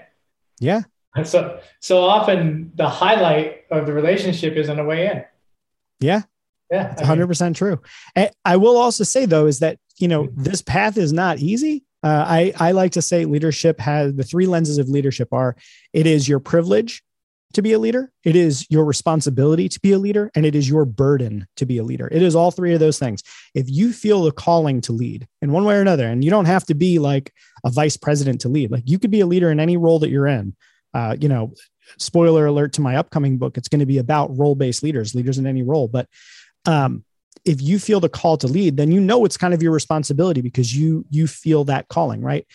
Yeah. 0.59 0.81
And 1.15 1.27
so 1.33 1.59
so 1.79 2.03
often 2.03 2.71
the 2.75 2.89
highlight 2.89 3.63
of 3.71 3.85
the 3.85 3.93
relationship 3.93 4.55
is 4.55 4.69
on 4.69 4.77
the 4.77 4.83
way 4.83 5.07
in. 5.07 5.23
Yeah. 5.99 6.23
Yeah, 6.69 6.91
it's 6.91 7.01
100% 7.01 7.55
true. 7.55 7.79
And 8.13 8.29
I 8.43 8.57
will 8.57 8.75
also 8.75 9.05
say 9.05 9.25
though 9.25 9.47
is 9.47 9.59
that 9.59 9.79
you 9.99 10.09
know 10.09 10.27
this 10.35 10.61
path 10.61 10.97
is 10.97 11.13
not 11.13 11.39
easy. 11.39 11.85
Uh, 12.03 12.25
I 12.27 12.53
I 12.57 12.71
like 12.71 12.91
to 12.93 13.01
say 13.01 13.25
leadership 13.25 13.79
has 13.79 14.13
the 14.13 14.23
three 14.23 14.47
lenses 14.47 14.77
of 14.77 14.89
leadership 14.89 15.29
are 15.31 15.55
it 15.93 16.05
is 16.05 16.27
your 16.27 16.39
privilege 16.39 17.03
to 17.57 17.61
be 17.63 17.73
a 17.73 17.79
leader, 17.79 18.11
it 18.23 18.35
is 18.35 18.65
your 18.69 18.85
responsibility 18.85 19.67
to 19.67 19.79
be 19.79 19.91
a 19.91 19.97
leader, 19.97 20.29
and 20.35 20.45
it 20.45 20.53
is 20.53 20.69
your 20.69 20.85
burden 20.85 21.47
to 21.57 21.65
be 21.65 21.79
a 21.79 21.83
leader. 21.83 22.07
It 22.11 22.21
is 22.21 22.35
all 22.35 22.51
three 22.51 22.73
of 22.75 22.79
those 22.79 22.99
things. 22.99 23.23
If 23.55 23.65
you 23.67 23.91
feel 23.91 24.23
the 24.23 24.31
calling 24.31 24.79
to 24.81 24.93
lead 24.93 25.27
in 25.41 25.51
one 25.51 25.65
way 25.65 25.75
or 25.75 25.81
another, 25.81 26.07
and 26.07 26.23
you 26.23 26.29
don't 26.29 26.45
have 26.45 26.65
to 26.67 26.75
be 26.75 26.99
like 26.99 27.33
a 27.65 27.71
vice 27.71 27.97
president 27.97 28.41
to 28.41 28.47
lead, 28.49 28.69
like 28.69 28.83
you 28.85 28.99
could 28.99 29.09
be 29.09 29.21
a 29.21 29.25
leader 29.25 29.49
in 29.49 29.59
any 29.59 29.75
role 29.75 29.97
that 29.99 30.09
you're 30.09 30.27
in. 30.27 30.55
Uh, 30.93 31.15
you 31.19 31.27
know, 31.27 31.51
spoiler 31.97 32.45
alert 32.45 32.73
to 32.73 32.81
my 32.81 32.95
upcoming 32.95 33.37
book, 33.37 33.57
it's 33.57 33.67
going 33.67 33.79
to 33.79 33.87
be 33.87 33.97
about 33.97 34.37
role 34.37 34.55
based 34.55 34.83
leaders, 34.83 35.15
leaders 35.15 35.39
in 35.39 35.47
any 35.47 35.63
role. 35.63 35.87
But 35.87 36.07
um, 36.67 37.03
if 37.43 37.59
you 37.59 37.79
feel 37.79 37.99
the 37.99 38.07
call 38.07 38.37
to 38.37 38.47
lead, 38.47 38.77
then 38.77 38.91
you 38.91 39.01
know 39.01 39.25
it's 39.25 39.37
kind 39.37 39.55
of 39.55 39.63
your 39.63 39.71
responsibility 39.71 40.41
because 40.41 40.75
you 40.75 41.05
you 41.09 41.25
feel 41.25 41.63
that 41.65 41.87
calling, 41.87 42.21
right? 42.21 42.45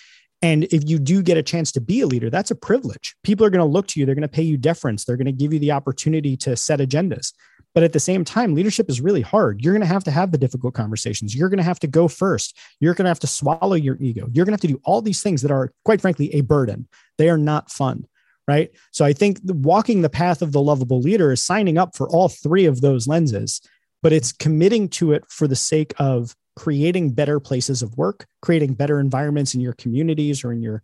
And 0.43 0.65
if 0.65 0.89
you 0.89 0.99
do 0.99 1.23
get 1.23 1.37
a 1.37 1.43
chance 1.43 1.71
to 1.73 1.81
be 1.81 2.01
a 2.01 2.07
leader, 2.07 2.29
that's 2.29 2.51
a 2.51 2.57
privilege. 2.57 3.15
People 3.23 3.47
are 3.47 3.51
going 3.51 3.65
to 3.65 3.73
look 3.73 3.87
to 3.89 4.01
you, 4.01 4.07
they're 4.07 4.17
going 4.17 4.23
to 4.23 4.29
pay 4.29 4.43
you 4.43 4.57
deference, 4.57 5.05
they're 5.05 5.17
going 5.17 5.27
to 5.27 5.33
give 5.33 5.53
you 5.53 5.61
the 5.61 5.73
opportunity 5.73 6.37
to 6.39 6.57
set 6.57 6.81
agendas. 6.81 7.33
But 7.75 7.85
at 7.85 7.93
the 7.93 8.01
same 8.01 8.25
time, 8.25 8.55
leadership 8.55 8.91
is 8.91 9.01
really 9.01 9.23
hard. 9.23 9.63
You're 9.63 9.73
going 9.73 9.81
to 9.81 9.87
have 9.87 10.05
to 10.05 10.11
have 10.11 10.31
the 10.31 10.37
difficult 10.37 10.75
conversations. 10.75 11.35
You're 11.35 11.49
going 11.49 11.59
to 11.59 11.65
have 11.65 11.81
to 11.81 11.87
go 11.87 12.07
first. 12.07 12.59
You're 12.81 12.93
going 12.93 13.07
to 13.07 13.11
have 13.11 13.21
to 13.21 13.27
swallow 13.27 13.75
your 13.75 13.97
ego. 13.99 14.29
You're 14.33 14.45
going 14.45 14.53
to 14.53 14.63
have 14.63 14.71
to 14.71 14.77
do 14.77 14.81
all 14.85 15.01
these 15.01 15.23
things 15.23 15.41
that 15.41 15.51
are, 15.51 15.73
quite 15.85 16.03
frankly, 16.03 16.35
a 16.35 16.43
burden. 16.43 16.87
They 17.17 17.31
are 17.31 17.39
not 17.39 17.71
fun 17.71 18.07
right? 18.49 18.71
So 18.91 19.05
I 19.05 19.13
think 19.13 19.39
walking 19.45 20.03
the 20.03 20.11
path 20.11 20.43
of 20.43 20.51
the 20.51 20.61
lovable 20.61 21.01
leader 21.01 21.31
is 21.31 21.45
signing 21.45 21.79
up 21.79 21.97
for 21.97 22.09
all 22.09 22.29
three 22.29 22.67
of 22.67 22.81
those 22.81 23.07
lenses, 23.07 23.61
but 24.03 24.13
it's 24.13 24.33
committing 24.33 24.89
to 24.91 25.13
it 25.13 25.25
for 25.29 25.47
the 25.47 25.57
sake 25.57 25.95
of 25.99 26.35
creating 26.57 27.11
better 27.11 27.41
places 27.41 27.83
of 27.83 27.97
work, 27.97 28.27
creating 28.41 28.75
better 28.75 29.01
environments 29.01 29.55
in 29.55 29.61
your 29.61 29.73
communities 29.75 30.45
or 30.45 30.53
in 30.53 30.63
your 30.63 30.83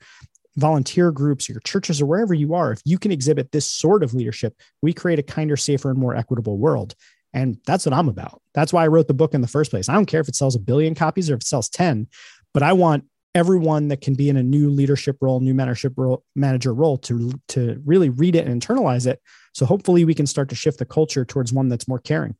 volunteer 0.56 1.12
groups, 1.12 1.48
your 1.48 1.60
churches, 1.60 2.00
or 2.00 2.06
wherever 2.06 2.34
you 2.34 2.54
are. 2.54 2.72
If 2.72 2.80
you 2.84 2.98
can 2.98 3.12
exhibit 3.12 3.52
this 3.52 3.66
sort 3.66 4.02
of 4.02 4.14
leadership, 4.14 4.54
we 4.82 4.92
create 4.92 5.18
a 5.18 5.22
kinder, 5.22 5.56
safer, 5.56 5.90
and 5.90 5.98
more 5.98 6.16
equitable 6.16 6.58
world. 6.58 6.94
And 7.32 7.60
that's 7.66 7.86
what 7.86 7.92
I'm 7.92 8.08
about. 8.08 8.40
That's 8.54 8.72
why 8.72 8.84
I 8.84 8.88
wrote 8.88 9.06
the 9.06 9.14
book 9.14 9.34
in 9.34 9.40
the 9.40 9.46
first 9.46 9.70
place. 9.70 9.88
I 9.88 9.94
don't 9.94 10.06
care 10.06 10.20
if 10.20 10.28
it 10.28 10.34
sells 10.34 10.56
a 10.56 10.60
billion 10.60 10.94
copies 10.94 11.30
or 11.30 11.34
if 11.34 11.42
it 11.42 11.46
sells 11.46 11.68
10, 11.68 12.08
but 12.54 12.62
I 12.62 12.72
want 12.72 13.04
everyone 13.34 13.88
that 13.88 14.00
can 14.00 14.14
be 14.14 14.28
in 14.28 14.36
a 14.36 14.42
new 14.42 14.70
leadership 14.70 15.18
role, 15.20 15.38
new 15.40 15.54
mentorship 15.54 15.94
role, 15.96 16.24
manager 16.34 16.74
role 16.74 16.96
to 16.96 17.32
to 17.48 17.80
really 17.84 18.08
read 18.08 18.34
it 18.34 18.46
and 18.46 18.60
internalize 18.60 19.06
it. 19.06 19.20
So 19.52 19.66
hopefully 19.66 20.04
we 20.04 20.14
can 20.14 20.26
start 20.26 20.48
to 20.48 20.54
shift 20.54 20.78
the 20.78 20.86
culture 20.86 21.24
towards 21.24 21.52
one 21.52 21.68
that's 21.68 21.86
more 21.86 21.98
caring. 21.98 22.34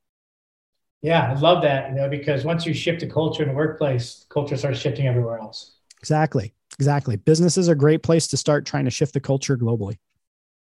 Yeah, 1.03 1.31
I 1.31 1.39
love 1.39 1.63
that, 1.63 1.91
you 1.91 1.97
know, 1.97 2.09
because 2.09 2.45
once 2.45 2.67
you 2.67 2.75
shift 2.75 3.01
the 3.01 3.07
culture 3.07 3.43
in 3.43 3.51
the 3.51 3.55
workplace, 3.55 4.27
culture 4.29 4.57
starts 4.57 4.81
shifting 4.81 5.07
everywhere 5.07 5.39
else. 5.39 5.77
Exactly. 6.01 6.53
Exactly. 6.79 7.17
Business 7.17 7.57
is 7.57 7.69
a 7.69 7.75
great 7.75 8.03
place 8.03 8.27
to 8.29 8.37
start 8.37 8.67
trying 8.67 8.85
to 8.85 8.91
shift 8.91 9.15
the 9.15 9.21
culture 9.21 9.57
globally. 9.57 9.99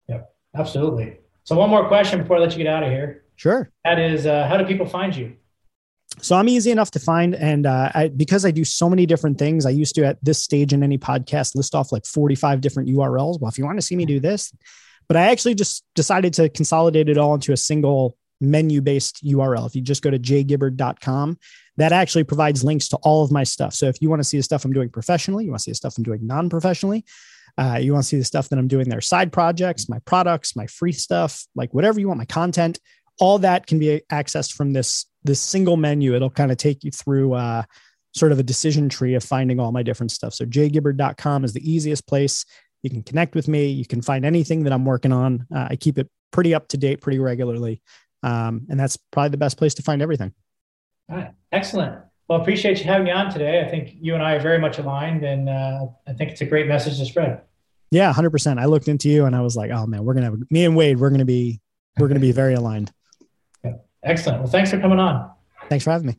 Yep, 0.08 0.34
absolutely. 0.56 1.18
So 1.44 1.56
one 1.56 1.70
more 1.70 1.86
question 1.88 2.20
before 2.20 2.36
I 2.36 2.40
let 2.40 2.52
you 2.52 2.58
get 2.58 2.66
out 2.66 2.82
of 2.82 2.90
here. 2.90 3.24
Sure. 3.36 3.70
That 3.84 3.98
is, 3.98 4.26
uh, 4.26 4.46
how 4.46 4.56
do 4.56 4.64
people 4.64 4.86
find 4.86 5.14
you? 5.14 5.36
so 6.20 6.36
I'm 6.36 6.48
easy 6.48 6.70
enough 6.70 6.90
to 6.92 6.98
find. 6.98 7.34
And 7.34 7.66
uh, 7.66 7.90
I, 7.94 8.08
because 8.08 8.44
I 8.44 8.50
do 8.50 8.64
so 8.64 8.90
many 8.90 9.06
different 9.06 9.38
things, 9.38 9.64
I 9.64 9.70
used 9.70 9.94
to 9.94 10.04
at 10.04 10.22
this 10.22 10.42
stage 10.42 10.72
in 10.72 10.82
any 10.82 10.98
podcast 10.98 11.54
list 11.54 11.74
off 11.74 11.92
like 11.92 12.04
45 12.04 12.60
different 12.60 12.88
URLs. 12.90 13.40
Well, 13.40 13.48
if 13.48 13.58
you 13.58 13.64
want 13.64 13.78
to 13.78 13.82
see 13.82 13.96
me 13.96 14.04
do 14.04 14.20
this, 14.20 14.52
but 15.08 15.16
I 15.16 15.30
actually 15.30 15.54
just 15.54 15.84
decided 15.94 16.34
to 16.34 16.48
consolidate 16.48 17.08
it 17.08 17.18
all 17.18 17.34
into 17.34 17.52
a 17.52 17.56
single 17.56 18.16
menu 18.42 18.80
based 18.80 19.24
URL. 19.24 19.66
If 19.66 19.74
you 19.74 19.82
just 19.82 20.02
go 20.02 20.10
to 20.10 20.18
jgibbard.com, 20.18 21.38
that 21.76 21.92
actually 21.92 22.24
provides 22.24 22.62
links 22.64 22.88
to 22.88 22.96
all 22.98 23.24
of 23.24 23.30
my 23.30 23.44
stuff. 23.44 23.72
So 23.74 23.86
if 23.86 24.02
you 24.02 24.10
want 24.10 24.20
to 24.20 24.24
see 24.24 24.36
the 24.36 24.42
stuff 24.42 24.64
I'm 24.64 24.72
doing 24.72 24.90
professionally, 24.90 25.44
you 25.44 25.50
want 25.50 25.60
to 25.60 25.64
see 25.64 25.70
the 25.70 25.76
stuff 25.76 25.96
I'm 25.96 26.04
doing 26.04 26.26
non 26.26 26.50
professionally, 26.50 27.04
uh, 27.58 27.78
you 27.80 27.92
want 27.92 28.04
to 28.04 28.08
see 28.08 28.18
the 28.18 28.24
stuff 28.24 28.48
that 28.48 28.58
I'm 28.58 28.68
doing 28.68 28.88
there, 28.88 29.00
side 29.00 29.32
projects, 29.32 29.88
my 29.88 29.98
products, 30.00 30.56
my 30.56 30.66
free 30.66 30.92
stuff, 30.92 31.46
like 31.54 31.72
whatever 31.72 32.00
you 32.00 32.08
want, 32.08 32.18
my 32.18 32.24
content, 32.24 32.78
all 33.20 33.38
that 33.38 33.66
can 33.66 33.78
be 33.78 34.02
accessed 34.10 34.52
from 34.52 34.72
this 34.72 35.06
this 35.24 35.40
single 35.40 35.76
menu. 35.76 36.14
It'll 36.14 36.30
kind 36.30 36.50
of 36.50 36.56
take 36.56 36.82
you 36.82 36.90
through 36.90 37.34
uh, 37.34 37.62
sort 38.14 38.32
of 38.32 38.38
a 38.38 38.42
decision 38.42 38.88
tree 38.88 39.14
of 39.14 39.22
finding 39.22 39.60
all 39.60 39.72
my 39.72 39.82
different 39.82 40.10
stuff. 40.10 40.34
So 40.34 40.44
jgibbard.com 40.44 41.44
is 41.44 41.52
the 41.52 41.70
easiest 41.70 42.06
place. 42.06 42.44
You 42.82 42.90
can 42.90 43.02
connect 43.02 43.34
with 43.34 43.48
me. 43.48 43.66
You 43.66 43.86
can 43.86 44.02
find 44.02 44.24
anything 44.24 44.64
that 44.64 44.72
I'm 44.72 44.84
working 44.84 45.12
on. 45.12 45.46
Uh, 45.54 45.68
I 45.70 45.76
keep 45.76 45.98
it 45.98 46.08
pretty 46.32 46.54
up 46.54 46.68
to 46.68 46.76
date 46.76 47.00
pretty 47.00 47.18
regularly. 47.18 47.80
Um, 48.22 48.66
and 48.68 48.78
that's 48.78 48.96
probably 48.96 49.30
the 49.30 49.36
best 49.36 49.56
place 49.56 49.74
to 49.74 49.82
find 49.82 50.02
everything. 50.02 50.32
All 51.08 51.16
right. 51.16 51.32
Excellent. 51.50 51.98
Well, 52.28 52.40
appreciate 52.40 52.78
you 52.78 52.84
having 52.84 53.04
me 53.04 53.10
on 53.10 53.30
today. 53.30 53.60
I 53.60 53.68
think 53.68 53.96
you 54.00 54.14
and 54.14 54.22
I 54.22 54.34
are 54.34 54.40
very 54.40 54.58
much 54.58 54.78
aligned, 54.78 55.22
and 55.24 55.48
uh, 55.48 55.86
I 56.06 56.12
think 56.12 56.30
it's 56.30 56.40
a 56.40 56.46
great 56.46 56.66
message 56.66 56.98
to 56.98 57.04
spread. 57.04 57.42
Yeah, 57.92 58.10
100%. 58.10 58.58
I 58.58 58.64
looked 58.64 58.88
into 58.88 59.10
you 59.10 59.26
and 59.26 59.36
I 59.36 59.42
was 59.42 59.54
like, 59.54 59.70
oh 59.70 59.86
man, 59.86 60.02
we're 60.02 60.14
going 60.14 60.24
to 60.24 60.30
have 60.30 60.50
me 60.50 60.64
and 60.64 60.74
Wade, 60.74 60.98
we're 60.98 61.10
going 61.10 61.18
to 61.18 61.26
be, 61.26 61.60
we're 61.98 62.08
to 62.08 62.18
be 62.18 62.32
very 62.32 62.54
aligned. 62.54 62.90
Yeah. 63.62 63.72
Excellent. 64.02 64.40
Well, 64.40 64.50
thanks 64.50 64.70
for 64.70 64.80
coming 64.80 64.98
on. 64.98 65.30
Thanks 65.68 65.84
for 65.84 65.90
having 65.90 66.06
me. 66.06 66.16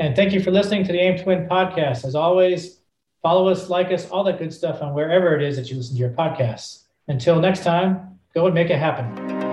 And 0.00 0.16
thank 0.16 0.32
you 0.32 0.42
for 0.42 0.50
listening 0.50 0.84
to 0.84 0.92
the 0.92 0.98
Aim 0.98 1.16
to 1.18 1.24
Win 1.24 1.46
podcast. 1.46 2.04
As 2.04 2.16
always, 2.16 2.80
follow 3.22 3.48
us, 3.48 3.70
like 3.70 3.92
us, 3.92 4.10
all 4.10 4.24
that 4.24 4.38
good 4.38 4.52
stuff 4.52 4.82
on 4.82 4.94
wherever 4.94 5.36
it 5.36 5.42
is 5.42 5.56
that 5.56 5.70
you 5.70 5.76
listen 5.76 5.94
to 5.94 6.00
your 6.00 6.10
podcasts. 6.10 6.86
Until 7.06 7.38
next 7.38 7.62
time, 7.62 8.18
go 8.34 8.46
and 8.46 8.54
make 8.54 8.70
it 8.70 8.78
happen. 8.78 9.43